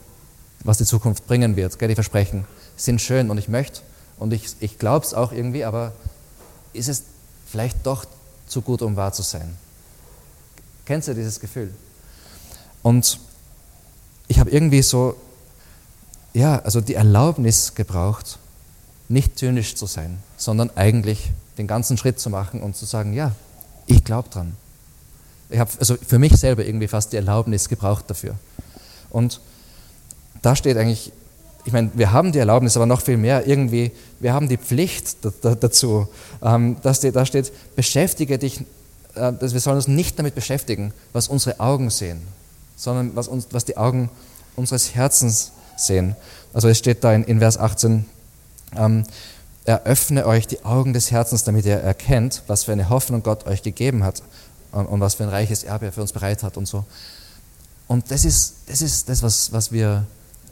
[0.64, 1.78] was die Zukunft bringen wird.
[1.80, 1.90] Gell?
[1.90, 3.82] Die Versprechen sind schön und ich möchte
[4.18, 5.94] und ich, ich glaube es auch irgendwie, aber
[6.74, 7.04] ist es
[7.50, 8.06] vielleicht doch
[8.48, 9.56] zu gut, um wahr zu sein?
[10.86, 11.74] Kennst du dieses Gefühl?
[12.82, 13.20] Und
[14.28, 15.16] ich habe irgendwie so,
[16.34, 18.40] ja, also die Erlaubnis gebraucht,
[19.08, 23.34] nicht zynisch zu sein, sondern eigentlich den ganzen Schritt zu machen und zu sagen, ja,
[23.88, 24.56] ich glaube dran.
[25.50, 28.36] Ich habe also für mich selber irgendwie fast die Erlaubnis gebraucht dafür.
[29.10, 29.42] Und
[30.44, 31.12] da steht eigentlich,
[31.66, 35.18] ich meine, wir haben die Erlaubnis, aber noch viel mehr irgendwie, wir haben die Pflicht
[35.42, 36.08] dazu.
[36.42, 38.62] Ähm, da, steht, da steht, beschäftige dich,
[39.16, 42.22] äh, wir sollen uns nicht damit beschäftigen, was unsere Augen sehen,
[42.76, 44.10] sondern was, uns, was die Augen
[44.56, 46.16] unseres Herzens sehen.
[46.54, 48.06] Also es steht da in, in Vers 18,
[48.76, 49.04] ähm,
[49.66, 53.62] eröffne euch die Augen des Herzens, damit ihr erkennt, was für eine Hoffnung Gott euch
[53.62, 54.24] gegeben hat
[54.72, 56.86] und, und was für ein reiches Erbe er für uns bereit hat und so.
[57.88, 60.06] Und das ist das, ist das was, was, wir,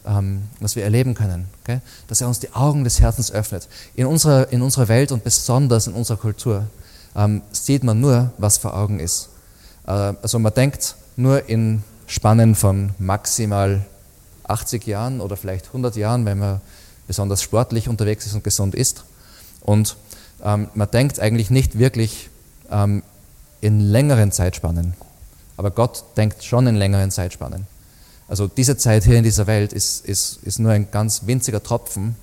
[0.08, 1.82] ähm, was wir erleben können, okay?
[2.08, 3.68] dass er uns die Augen des Herzens öffnet.
[3.96, 6.68] In unserer, in unserer Welt und besonders in unserer Kultur
[7.16, 9.30] ähm, sieht man nur, was vor Augen ist.
[9.86, 13.86] Äh, also man denkt nur in Spannen von maximal
[14.46, 16.62] 80 Jahren oder vielleicht 100 Jahren, wenn man
[17.06, 19.04] besonders sportlich unterwegs ist und gesund ist.
[19.62, 19.98] Und
[20.44, 22.30] ähm, man denkt eigentlich nicht wirklich
[22.72, 23.04] ähm,
[23.60, 24.94] in längeren Zeitspannen.
[25.58, 27.66] Aber Gott denkt schon in längeren Zeitspannen.
[28.28, 32.16] Also diese Zeit hier in dieser Welt ist, ist, ist nur ein ganz winziger Tropfen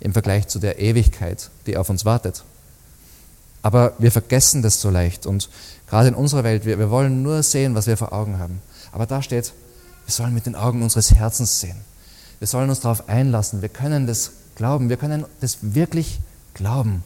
[0.00, 2.42] im Vergleich zu der Ewigkeit, die auf uns wartet.
[3.62, 5.24] Aber wir vergessen das so leicht.
[5.24, 5.48] Und
[5.88, 8.60] gerade in unserer Welt, wir, wir wollen nur sehen, was wir vor Augen haben.
[8.90, 9.52] Aber da steht,
[10.04, 11.76] wir sollen mit den Augen unseres Herzens sehen.
[12.40, 13.62] Wir sollen uns darauf einlassen.
[13.62, 14.88] Wir können das glauben.
[14.88, 16.18] Wir können das wirklich
[16.54, 17.04] glauben,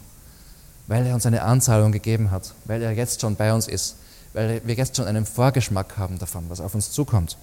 [0.87, 3.97] weil er uns eine Anzahlung gegeben hat, weil er jetzt schon bei uns ist,
[4.37, 7.39] weil wir jetzt schon einen Vorgeschmack haben davon, was auf uns zukommt.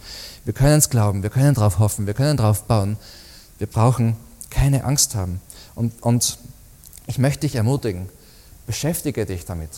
[0.45, 2.97] Wir können es glauben, wir können darauf hoffen, wir können darauf bauen.
[3.57, 4.15] Wir brauchen
[4.51, 5.41] keine Angst haben.
[5.73, 6.37] Und, und
[7.07, 8.09] ich möchte dich ermutigen,
[8.67, 9.71] beschäftige dich damit.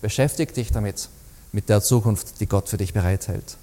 [0.00, 1.10] Beschäftige dich damit,
[1.52, 3.58] mit der Zukunft, die Gott für dich bereithält.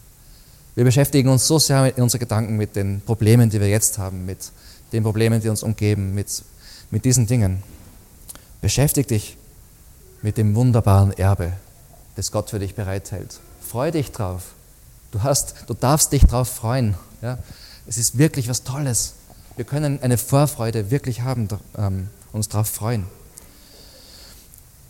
[0.76, 4.28] Wir beschäftigen uns so sehr in unseren Gedanken mit den Problemen, die wir jetzt haben,
[4.28, 4.52] mit
[4.94, 6.44] den Problemen, die uns umgeben, mit,
[6.92, 7.64] mit diesen Dingen.
[8.62, 9.38] Beschäftige dich
[10.22, 11.54] mit dem wunderbaren Erbe,
[12.16, 13.40] das Gott für dich bereithält.
[13.62, 14.44] Freu dich drauf.
[15.12, 16.96] Du, hast, du darfst dich drauf freuen.
[17.22, 17.38] Ja?
[17.88, 19.14] Es ist wirklich was Tolles.
[19.56, 21.48] Wir können eine Vorfreude wirklich haben,
[21.78, 23.06] ähm, uns darauf freuen.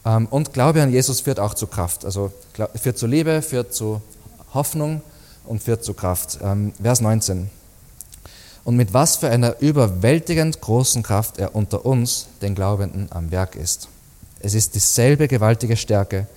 [0.06, 2.06] Ähm, und Glaube an Jesus führt auch zu Kraft.
[2.06, 2.32] Also
[2.76, 4.02] führt zu Liebe, führt zu
[4.54, 5.02] Hoffnung
[5.46, 6.40] und führt zu Kraft.
[6.42, 7.50] Ähm, Vers 19.
[8.64, 13.56] Und mit was für einer überwältigend großen Kraft er unter uns, den Glaubenden, am Werk
[13.56, 13.88] ist.
[14.40, 16.28] Es ist dieselbe gewaltige Stärke,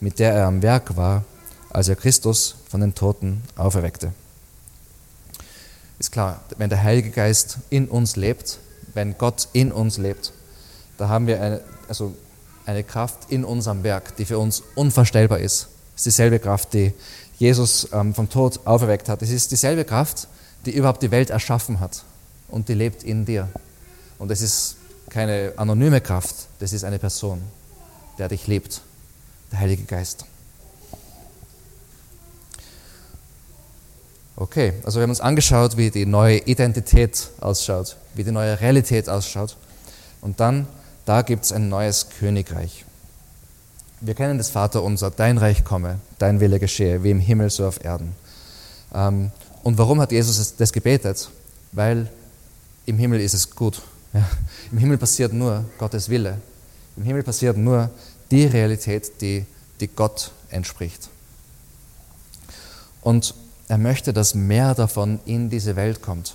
[0.00, 1.24] mit der er am Werk war,
[1.70, 4.12] als er Christus von den Toten auferweckte.
[5.98, 8.58] Ist klar, wenn der Heilige Geist in uns lebt,
[8.94, 10.32] wenn Gott in uns lebt,
[10.98, 12.14] da haben wir eine, also
[12.66, 15.68] eine Kraft in unserem Werk, die für uns unvorstellbar ist.
[15.94, 16.92] Es ist dieselbe Kraft, die
[17.38, 19.22] Jesus ähm, vom Tod auferweckt hat.
[19.22, 20.28] Es ist dieselbe Kraft,
[20.64, 22.04] die überhaupt die Welt erschaffen hat
[22.48, 23.48] und die lebt in dir.
[24.18, 24.76] Und es ist
[25.10, 27.42] keine anonyme Kraft, das ist eine Person,
[28.18, 28.80] der dich liebt,
[29.54, 30.24] der Heilige Geist.
[34.36, 39.08] Okay, also wir haben uns angeschaut, wie die neue Identität ausschaut, wie die neue Realität
[39.08, 39.56] ausschaut.
[40.20, 40.66] Und dann,
[41.04, 42.84] da gibt es ein neues Königreich.
[44.00, 47.84] Wir kennen das Vaterunser, dein Reich komme, dein Wille geschehe, wie im Himmel so auf
[47.84, 48.16] Erden.
[48.92, 49.30] Ähm,
[49.62, 51.30] und warum hat Jesus das gebetet?
[51.70, 52.10] Weil
[52.86, 53.82] im Himmel ist es gut.
[54.12, 54.28] Ja.
[54.72, 56.38] Im Himmel passiert nur Gottes Wille.
[56.96, 57.90] Im Himmel passiert nur
[58.34, 59.46] die Realität, die,
[59.78, 61.08] die Gott entspricht.
[63.00, 63.32] Und
[63.68, 66.34] er möchte, dass mehr davon in diese Welt kommt.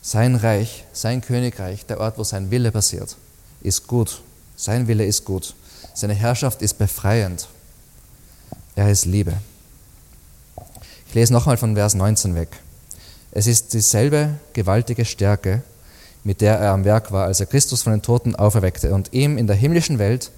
[0.00, 3.16] Sein Reich, sein Königreich, der Ort, wo sein Wille passiert,
[3.62, 4.22] ist gut.
[4.56, 5.56] Sein Wille ist gut.
[5.92, 7.48] Seine Herrschaft ist befreiend.
[8.76, 9.32] Er ist Liebe.
[11.08, 12.50] Ich lese nochmal von Vers 19 weg.
[13.32, 15.64] Es ist dieselbe gewaltige Stärke,
[16.22, 19.36] mit der er am Werk war, als er Christus von den Toten auferweckte und ihm
[19.36, 20.30] in der himmlischen Welt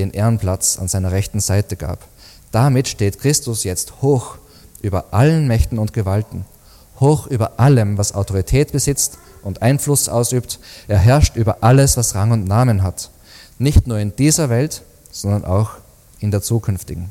[0.00, 2.06] den Ehrenplatz an seiner rechten Seite gab.
[2.52, 4.36] Damit steht Christus jetzt hoch
[4.82, 6.44] über allen Mächten und Gewalten,
[6.98, 10.58] hoch über allem, was Autorität besitzt und Einfluss ausübt.
[10.88, 13.10] Er herrscht über alles, was Rang und Namen hat,
[13.58, 15.72] nicht nur in dieser Welt, sondern auch
[16.18, 17.10] in der zukünftigen.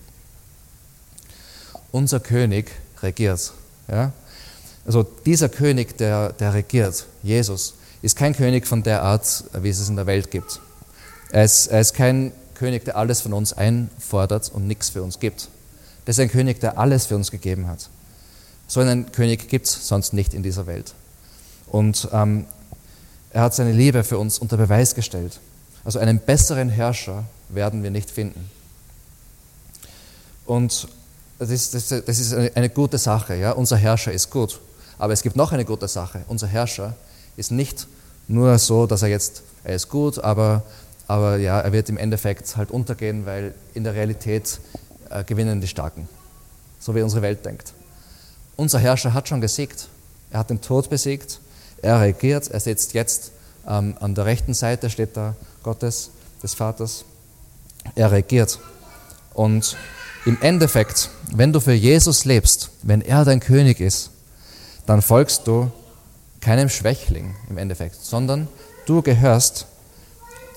[1.92, 2.72] Unser König
[3.02, 3.54] regiert.
[3.88, 4.12] Ja?
[4.86, 9.80] Also dieser König, der, der regiert, Jesus, ist kein König von der Art, wie es
[9.80, 10.60] es in der Welt gibt.
[11.32, 15.20] Er ist, er ist kein König, der alles von uns einfordert und nichts für uns
[15.20, 15.48] gibt.
[16.06, 17.90] Das ist ein König, der alles für uns gegeben hat.
[18.68, 20.94] So einen König gibt es sonst nicht in dieser Welt.
[21.68, 22.46] Und ähm,
[23.32, 25.40] er hat seine Liebe für uns unter Beweis gestellt.
[25.86, 28.50] Also einen besseren Herrscher werden wir nicht finden.
[30.46, 30.88] Und
[31.38, 33.36] das ist, das ist eine, eine gute Sache.
[33.36, 33.52] Ja?
[33.54, 34.60] Unser Herrscher ist gut.
[34.98, 36.24] Aber es gibt noch eine gute Sache.
[36.28, 36.96] Unser Herrscher
[37.38, 37.88] ist nicht
[38.28, 40.64] nur so, dass er jetzt, er ist gut, aber,
[41.10, 44.60] aber ja, er wird im Endeffekt halt untergehen, weil in der Realität
[45.10, 46.08] äh, gewinnen die Starken.
[46.80, 47.74] So wie unsere Welt denkt.
[48.56, 49.88] Unser Herrscher hat schon gesiegt.
[50.30, 51.40] Er hat den Tod besiegt.
[51.82, 52.50] Er regiert.
[52.50, 53.32] Er sitzt jetzt
[53.68, 56.12] ähm, an der rechten Seite, steht da Gottes,
[56.44, 57.06] des Vaters.
[57.96, 58.60] Er regiert.
[59.34, 59.78] Und
[60.28, 64.12] im Endeffekt, wenn du für Jesus lebst, wenn er dein König ist,
[64.86, 65.72] dann folgst du
[66.40, 68.48] keinem Schwächling im Endeffekt, sondern
[68.86, 69.66] du gehörst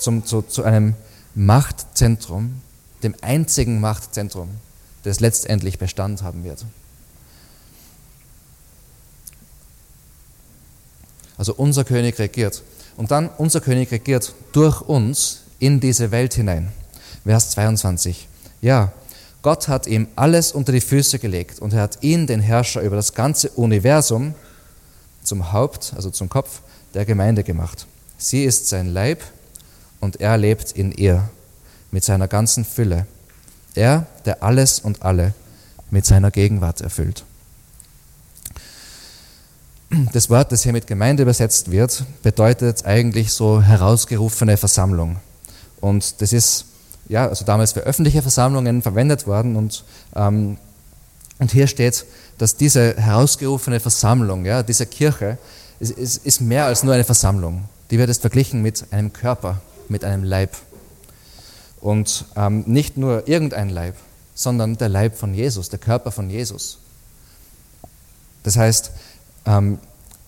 [0.02, 0.94] zum, zu, zu einem
[1.34, 2.60] Machtzentrum,
[3.02, 4.48] dem einzigen Machtzentrum,
[5.04, 6.64] das letztendlich Bestand haben wird.
[11.38, 12.62] Also unser König regiert.
[12.96, 16.70] Und dann unser König regiert durch uns in diese Welt hinein.
[17.24, 18.28] Vers 22.
[18.60, 18.92] Ja,
[19.42, 22.96] Gott hat ihm alles unter die Füße gelegt und er hat ihn, den Herrscher über
[22.96, 24.34] das ganze Universum,
[25.24, 26.60] zum Haupt, also zum Kopf
[26.94, 27.86] der Gemeinde gemacht.
[28.18, 29.22] Sie ist sein Leib
[30.02, 31.30] und er lebt in ihr
[31.92, 33.06] mit seiner ganzen Fülle.
[33.74, 35.32] Er, der alles und alle
[35.90, 37.24] mit seiner Gegenwart erfüllt.
[40.12, 45.16] Das Wort, das hier mit Gemeinde übersetzt wird, bedeutet eigentlich so herausgerufene Versammlung.
[45.80, 46.64] Und das ist
[47.08, 49.54] ja, also damals für öffentliche Versammlungen verwendet worden.
[49.54, 49.84] Und,
[50.16, 50.56] ähm,
[51.38, 52.06] und hier steht,
[52.38, 55.38] dass diese herausgerufene Versammlung, ja, diese Kirche,
[55.78, 57.64] ist, ist, ist mehr als nur eine Versammlung.
[57.90, 59.60] Die wird es verglichen mit einem Körper,
[59.92, 60.56] mit einem Leib.
[61.80, 63.94] Und ähm, nicht nur irgendein Leib,
[64.34, 66.78] sondern der Leib von Jesus, der Körper von Jesus.
[68.42, 68.90] Das heißt,
[69.46, 69.78] ähm,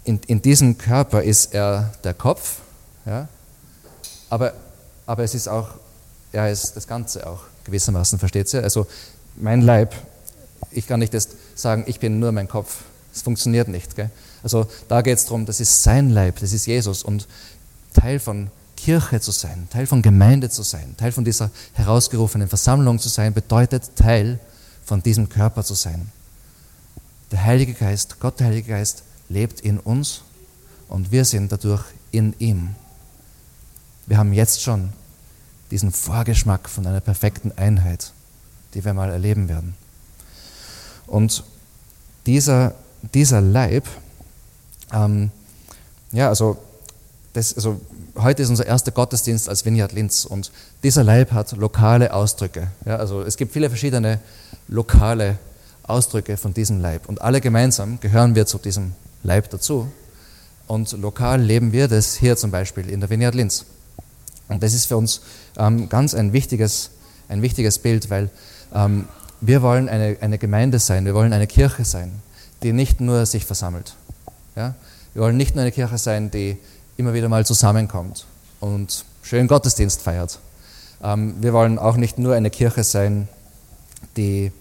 [0.05, 2.59] in, in diesem Körper ist er der Kopf,
[3.07, 3.29] ja,
[4.31, 4.53] aber,
[5.07, 5.71] aber es ist auch
[6.35, 8.63] er ist das Ganze auch gewissermaßen, versteht ihr?
[8.63, 8.87] Also
[9.37, 9.95] mein Leib,
[10.71, 11.15] ich kann nicht
[11.55, 12.79] sagen, ich bin nur mein Kopf.
[13.13, 13.95] Das funktioniert nicht.
[13.95, 14.11] Gell?
[14.43, 17.29] Also da geht es darum, das ist sein Leib, das ist Jesus und
[17.95, 18.51] Teil von
[18.85, 23.33] Kirche zu sein, Teil von Gemeinde zu sein, Teil von dieser herausgerufenen Versammlung zu sein,
[23.33, 24.39] bedeutet Teil
[24.85, 26.13] von diesem Körper zu sein.
[27.31, 30.21] Der Heilige Geist, Gott der Heilige Geist, lebt in uns
[30.91, 32.75] und wir sind dadurch in ihm.
[34.05, 34.93] Wir haben jetzt schon
[35.71, 38.13] diesen Vorgeschmack von einer perfekten Einheit,
[38.75, 39.77] die wir mal erleben werden.
[41.07, 41.43] Und
[42.27, 42.75] dieser,
[43.15, 43.87] dieser Leib,
[44.93, 45.31] ähm,
[46.13, 46.59] ja, also,
[47.35, 47.81] das, also
[48.17, 50.51] heute ist unser erster Gottesdienst als Vineyard Linz und
[50.83, 52.69] dieser Leib hat lokale Ausdrücke.
[52.87, 54.21] Ja, also es gibt viele verschiedene
[54.69, 55.39] lokale
[55.83, 58.93] Ausdrücke von diesem Leib und alle gemeinsam gehören wir zu diesem
[59.25, 59.89] Leib dazu
[60.69, 63.67] und lokal leben wir das hier zum Beispiel in der Vineyard Linz.
[64.49, 65.23] Und das ist für uns
[65.59, 66.91] ähm, ganz ein wichtiges,
[67.29, 68.31] ein wichtiges Bild, weil
[68.73, 69.09] ähm,
[69.41, 72.13] wir wollen eine, eine Gemeinde sein, wir wollen eine Kirche sein,
[72.63, 73.95] die nicht nur sich versammelt.
[74.55, 74.75] Ja?
[75.15, 76.59] Wir wollen nicht nur eine Kirche sein, die
[76.97, 78.27] immer wieder mal zusammenkommt
[78.61, 80.39] und schön Gottesdienst feiert.
[81.03, 83.29] Ähm, wir wollen auch nicht nur eine Kirche sein,
[84.17, 84.53] die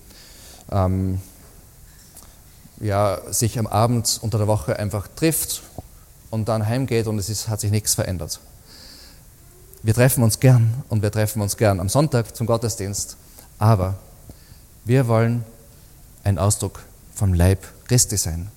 [0.71, 1.19] ähm,
[2.79, 5.61] ja, sich am Abend unter der Woche einfach trifft
[6.29, 8.39] und dann heimgeht und es ist, hat sich nichts verändert.
[9.83, 13.17] Wir treffen uns gern und wir treffen uns gern am Sonntag zum Gottesdienst,
[13.59, 13.95] aber
[14.85, 15.45] wir wollen
[16.23, 18.49] ein Ausdruck vom Leib Christi sein.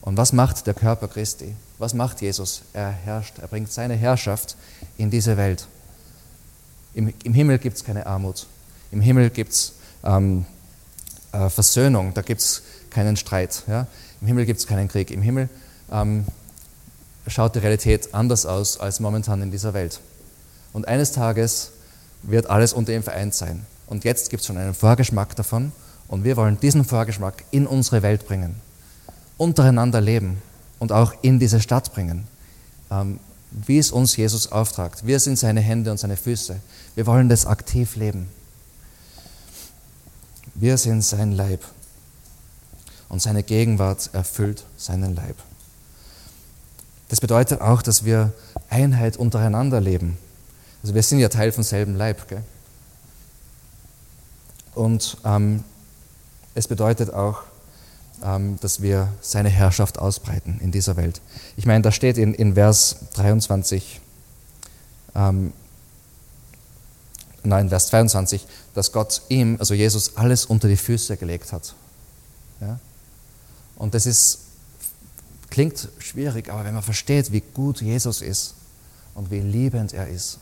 [0.00, 1.54] Und was macht der Körper Christi?
[1.78, 2.62] Was macht Jesus?
[2.72, 4.56] Er herrscht, er bringt seine Herrschaft
[4.96, 5.66] in diese Welt.
[6.94, 8.46] Im, im Himmel gibt es keine Armut.
[8.90, 9.74] Im Himmel gibt es
[10.04, 10.46] ähm,
[11.32, 13.62] äh, Versöhnung, da gibt es keinen Streit.
[13.66, 13.86] Ja?
[14.20, 15.10] Im Himmel gibt es keinen Krieg.
[15.10, 15.48] Im Himmel
[15.92, 16.24] ähm,
[17.26, 20.00] schaut die Realität anders aus als momentan in dieser Welt.
[20.72, 21.72] Und eines Tages
[22.22, 23.66] wird alles unter ihm vereint sein.
[23.86, 25.72] Und jetzt gibt es schon einen Vorgeschmack davon.
[26.08, 28.56] Und wir wollen diesen Vorgeschmack in unsere Welt bringen.
[29.38, 30.42] Untereinander leben
[30.78, 32.26] und auch in diese Stadt bringen.
[32.90, 33.18] Ähm,
[33.50, 35.06] wie es uns Jesus auftragt.
[35.06, 36.56] Wir sind seine Hände und seine Füße.
[36.94, 38.28] Wir wollen das aktiv leben.
[40.54, 41.64] Wir sind sein Leib.
[43.08, 45.36] Und seine Gegenwart erfüllt seinen Leib.
[47.08, 48.32] Das bedeutet auch, dass wir
[48.68, 50.18] Einheit untereinander leben.
[50.82, 52.28] Also wir sind ja Teil vom selben Leib.
[52.28, 52.42] Gell?
[54.74, 55.64] Und ähm,
[56.54, 57.42] es bedeutet auch,
[58.20, 61.20] dass wir seine Herrschaft ausbreiten in dieser Welt.
[61.56, 64.00] Ich meine, da steht in, in Vers 23,
[65.14, 65.52] ähm,
[67.44, 71.74] nein, Vers 22, dass Gott ihm, also Jesus, alles unter die Füße gelegt hat.
[72.60, 72.78] Ja?
[73.76, 74.40] Und das ist,
[75.50, 78.54] klingt schwierig, aber wenn man versteht, wie gut Jesus ist
[79.14, 80.38] und wie liebend er ist,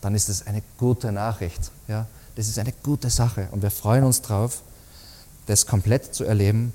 [0.00, 1.70] dann ist es eine gute Nachricht.
[1.88, 2.06] Ja?
[2.36, 4.62] Das ist eine gute Sache und wir freuen uns drauf,
[5.46, 6.72] das komplett zu erleben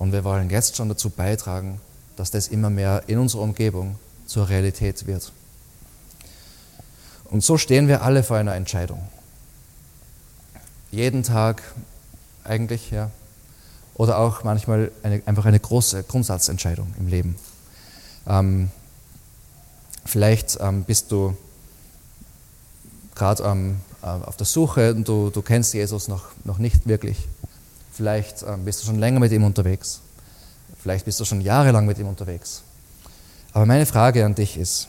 [0.00, 1.78] und wir wollen jetzt schon dazu beitragen,
[2.16, 5.30] dass das immer mehr in unserer Umgebung zur Realität wird.
[7.26, 9.06] Und so stehen wir alle vor einer Entscheidung.
[10.90, 11.62] Jeden Tag
[12.44, 13.10] eigentlich, ja.
[13.92, 17.36] Oder auch manchmal eine, einfach eine große Grundsatzentscheidung im Leben.
[18.26, 18.70] Ähm,
[20.06, 21.36] vielleicht ähm, bist du
[23.14, 27.28] gerade ähm, auf der Suche und du, du kennst Jesus noch, noch nicht wirklich.
[28.00, 30.00] Vielleicht ähm, bist du schon länger mit ihm unterwegs.
[30.82, 32.62] Vielleicht bist du schon jahrelang mit ihm unterwegs.
[33.52, 34.88] Aber meine Frage an dich ist,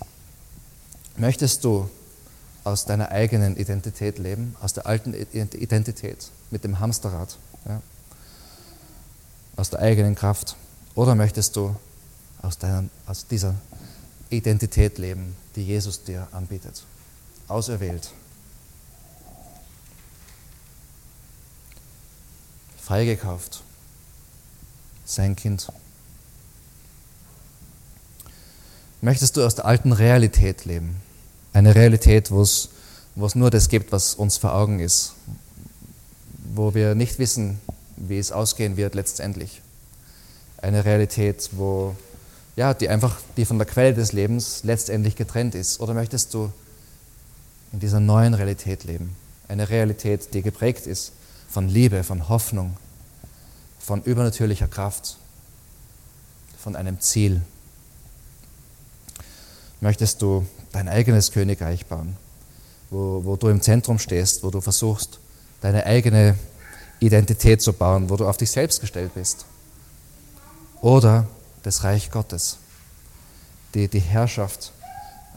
[1.17, 1.89] möchtest du
[2.63, 7.35] aus deiner eigenen Identität leben, aus der alten Identität mit dem Hamsterrad,
[7.67, 7.81] ja?
[9.57, 10.55] aus der eigenen Kraft?
[10.95, 11.75] Oder möchtest du
[12.41, 13.55] aus, deiner, aus dieser
[14.29, 16.85] Identität leben, die Jesus dir anbietet?
[17.49, 18.13] Auserwählt.
[22.81, 23.61] Freigekauft.
[25.05, 25.67] Sein Kind.
[29.01, 30.95] Möchtest du aus der alten Realität leben?
[31.53, 32.69] Eine Realität, wo es,
[33.35, 35.13] nur das gibt, was uns vor Augen ist,
[36.55, 37.59] wo wir nicht wissen,
[37.97, 39.61] wie es ausgehen wird letztendlich.
[40.57, 41.95] Eine Realität, wo,
[42.55, 45.79] ja, die einfach, die von der Quelle des Lebens letztendlich getrennt ist.
[45.81, 46.51] Oder möchtest du
[47.73, 49.15] in dieser neuen Realität leben?
[49.47, 51.11] Eine Realität, die geprägt ist
[51.51, 52.77] von Liebe, von Hoffnung,
[53.77, 55.17] von übernatürlicher Kraft,
[56.57, 57.41] von einem Ziel.
[59.81, 62.15] Möchtest du dein eigenes Königreich bauen,
[62.89, 65.19] wo, wo du im Zentrum stehst, wo du versuchst,
[65.59, 66.37] deine eigene
[67.01, 69.45] Identität zu bauen, wo du auf dich selbst gestellt bist.
[70.79, 71.27] Oder
[71.63, 72.57] das Reich Gottes,
[73.73, 74.71] die, die Herrschaft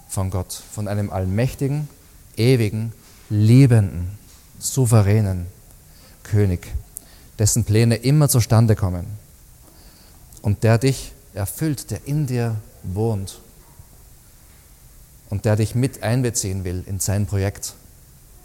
[0.09, 1.89] von Gott, von einem allmächtigen,
[2.37, 2.93] ewigen,
[3.31, 4.17] liebenden,
[4.61, 5.47] souveränen
[6.25, 6.73] König,
[7.39, 9.07] dessen Pläne immer zustande kommen
[10.43, 13.41] und der dich erfüllt, der in dir wohnt
[15.31, 17.75] und der dich mit einbeziehen will in sein Projekt,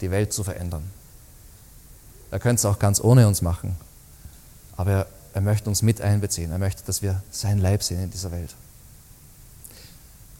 [0.00, 0.90] die Welt zu verändern.
[2.30, 3.76] Er könnte es auch ganz ohne uns machen,
[4.76, 6.50] aber er, er möchte uns mit einbeziehen.
[6.50, 8.54] Er möchte, dass wir sein Leib sind in dieser Welt.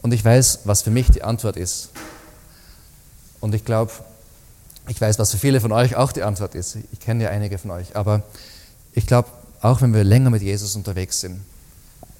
[0.01, 1.89] Und ich weiß, was für mich die Antwort ist.
[3.39, 3.91] Und ich glaube,
[4.91, 6.77] ich weiß, was für viele von euch auch die Antwort ist.
[6.91, 7.95] Ich kenne ja einige von euch.
[7.95, 8.23] Aber
[8.91, 9.29] ich glaube,
[9.61, 11.39] auch wenn wir länger mit Jesus unterwegs sind,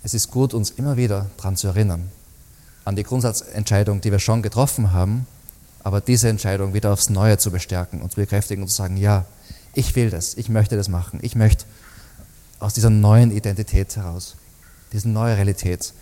[0.04, 2.10] es ist gut, uns immer wieder daran zu erinnern,
[2.86, 5.28] an die Grundsatzentscheidung, die wir schon getroffen haben,
[5.84, 9.26] aber diese Entscheidung wieder aufs Neue zu bestärken und zu bekräftigen und zu sagen, ja,
[9.74, 11.66] ich will das, ich möchte das machen, ich möchte
[12.60, 14.38] aus dieser neuen Identität heraus,
[14.94, 15.94] diese neue Realität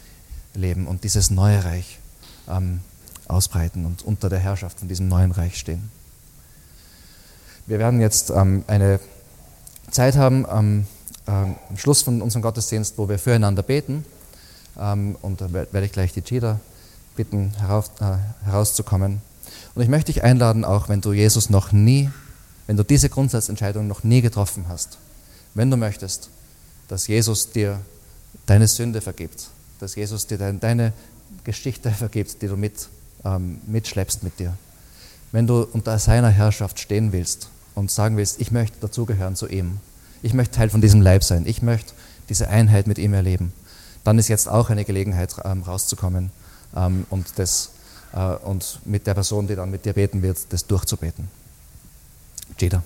[0.53, 1.97] leben und dieses neue Reich
[2.47, 2.81] ähm,
[3.27, 5.89] ausbreiten und unter der Herrschaft von diesem neuen Reich stehen.
[7.69, 8.99] Wir werden jetzt ähm, eine
[9.91, 10.87] Zeit haben am
[11.27, 14.05] ähm, Schluss von unserem Gottesdienst, wo wir füreinander beten.
[14.79, 16.59] Ähm, und da werde ich gleich die Cheetah
[17.15, 19.21] bitten, herauf, äh, herauszukommen.
[19.75, 22.09] Und ich möchte dich einladen, auch wenn du Jesus noch nie,
[22.65, 24.97] wenn du diese Grundsatzentscheidung noch nie getroffen hast,
[25.53, 26.29] wenn du möchtest,
[26.87, 27.79] dass Jesus dir
[28.47, 29.49] deine Sünde vergibt,
[29.79, 30.91] dass Jesus dir dein, deine
[31.43, 32.89] Geschichte vergibt, die du mit,
[33.23, 34.57] ähm, mitschleppst mit dir.
[35.31, 37.49] Wenn du unter seiner Herrschaft stehen willst
[37.79, 39.77] und sagen willst, ich möchte dazugehören zu ihm,
[40.21, 41.93] ich möchte Teil von diesem Leib sein, ich möchte
[42.27, 43.53] diese Einheit mit ihm erleben,
[44.03, 46.31] dann ist jetzt auch eine Gelegenheit ähm, rauszukommen
[46.75, 47.71] ähm, und, das,
[48.13, 51.29] äh, und mit der Person, die dann mit dir beten wird, das durchzubeten.
[52.59, 52.83] Jeder.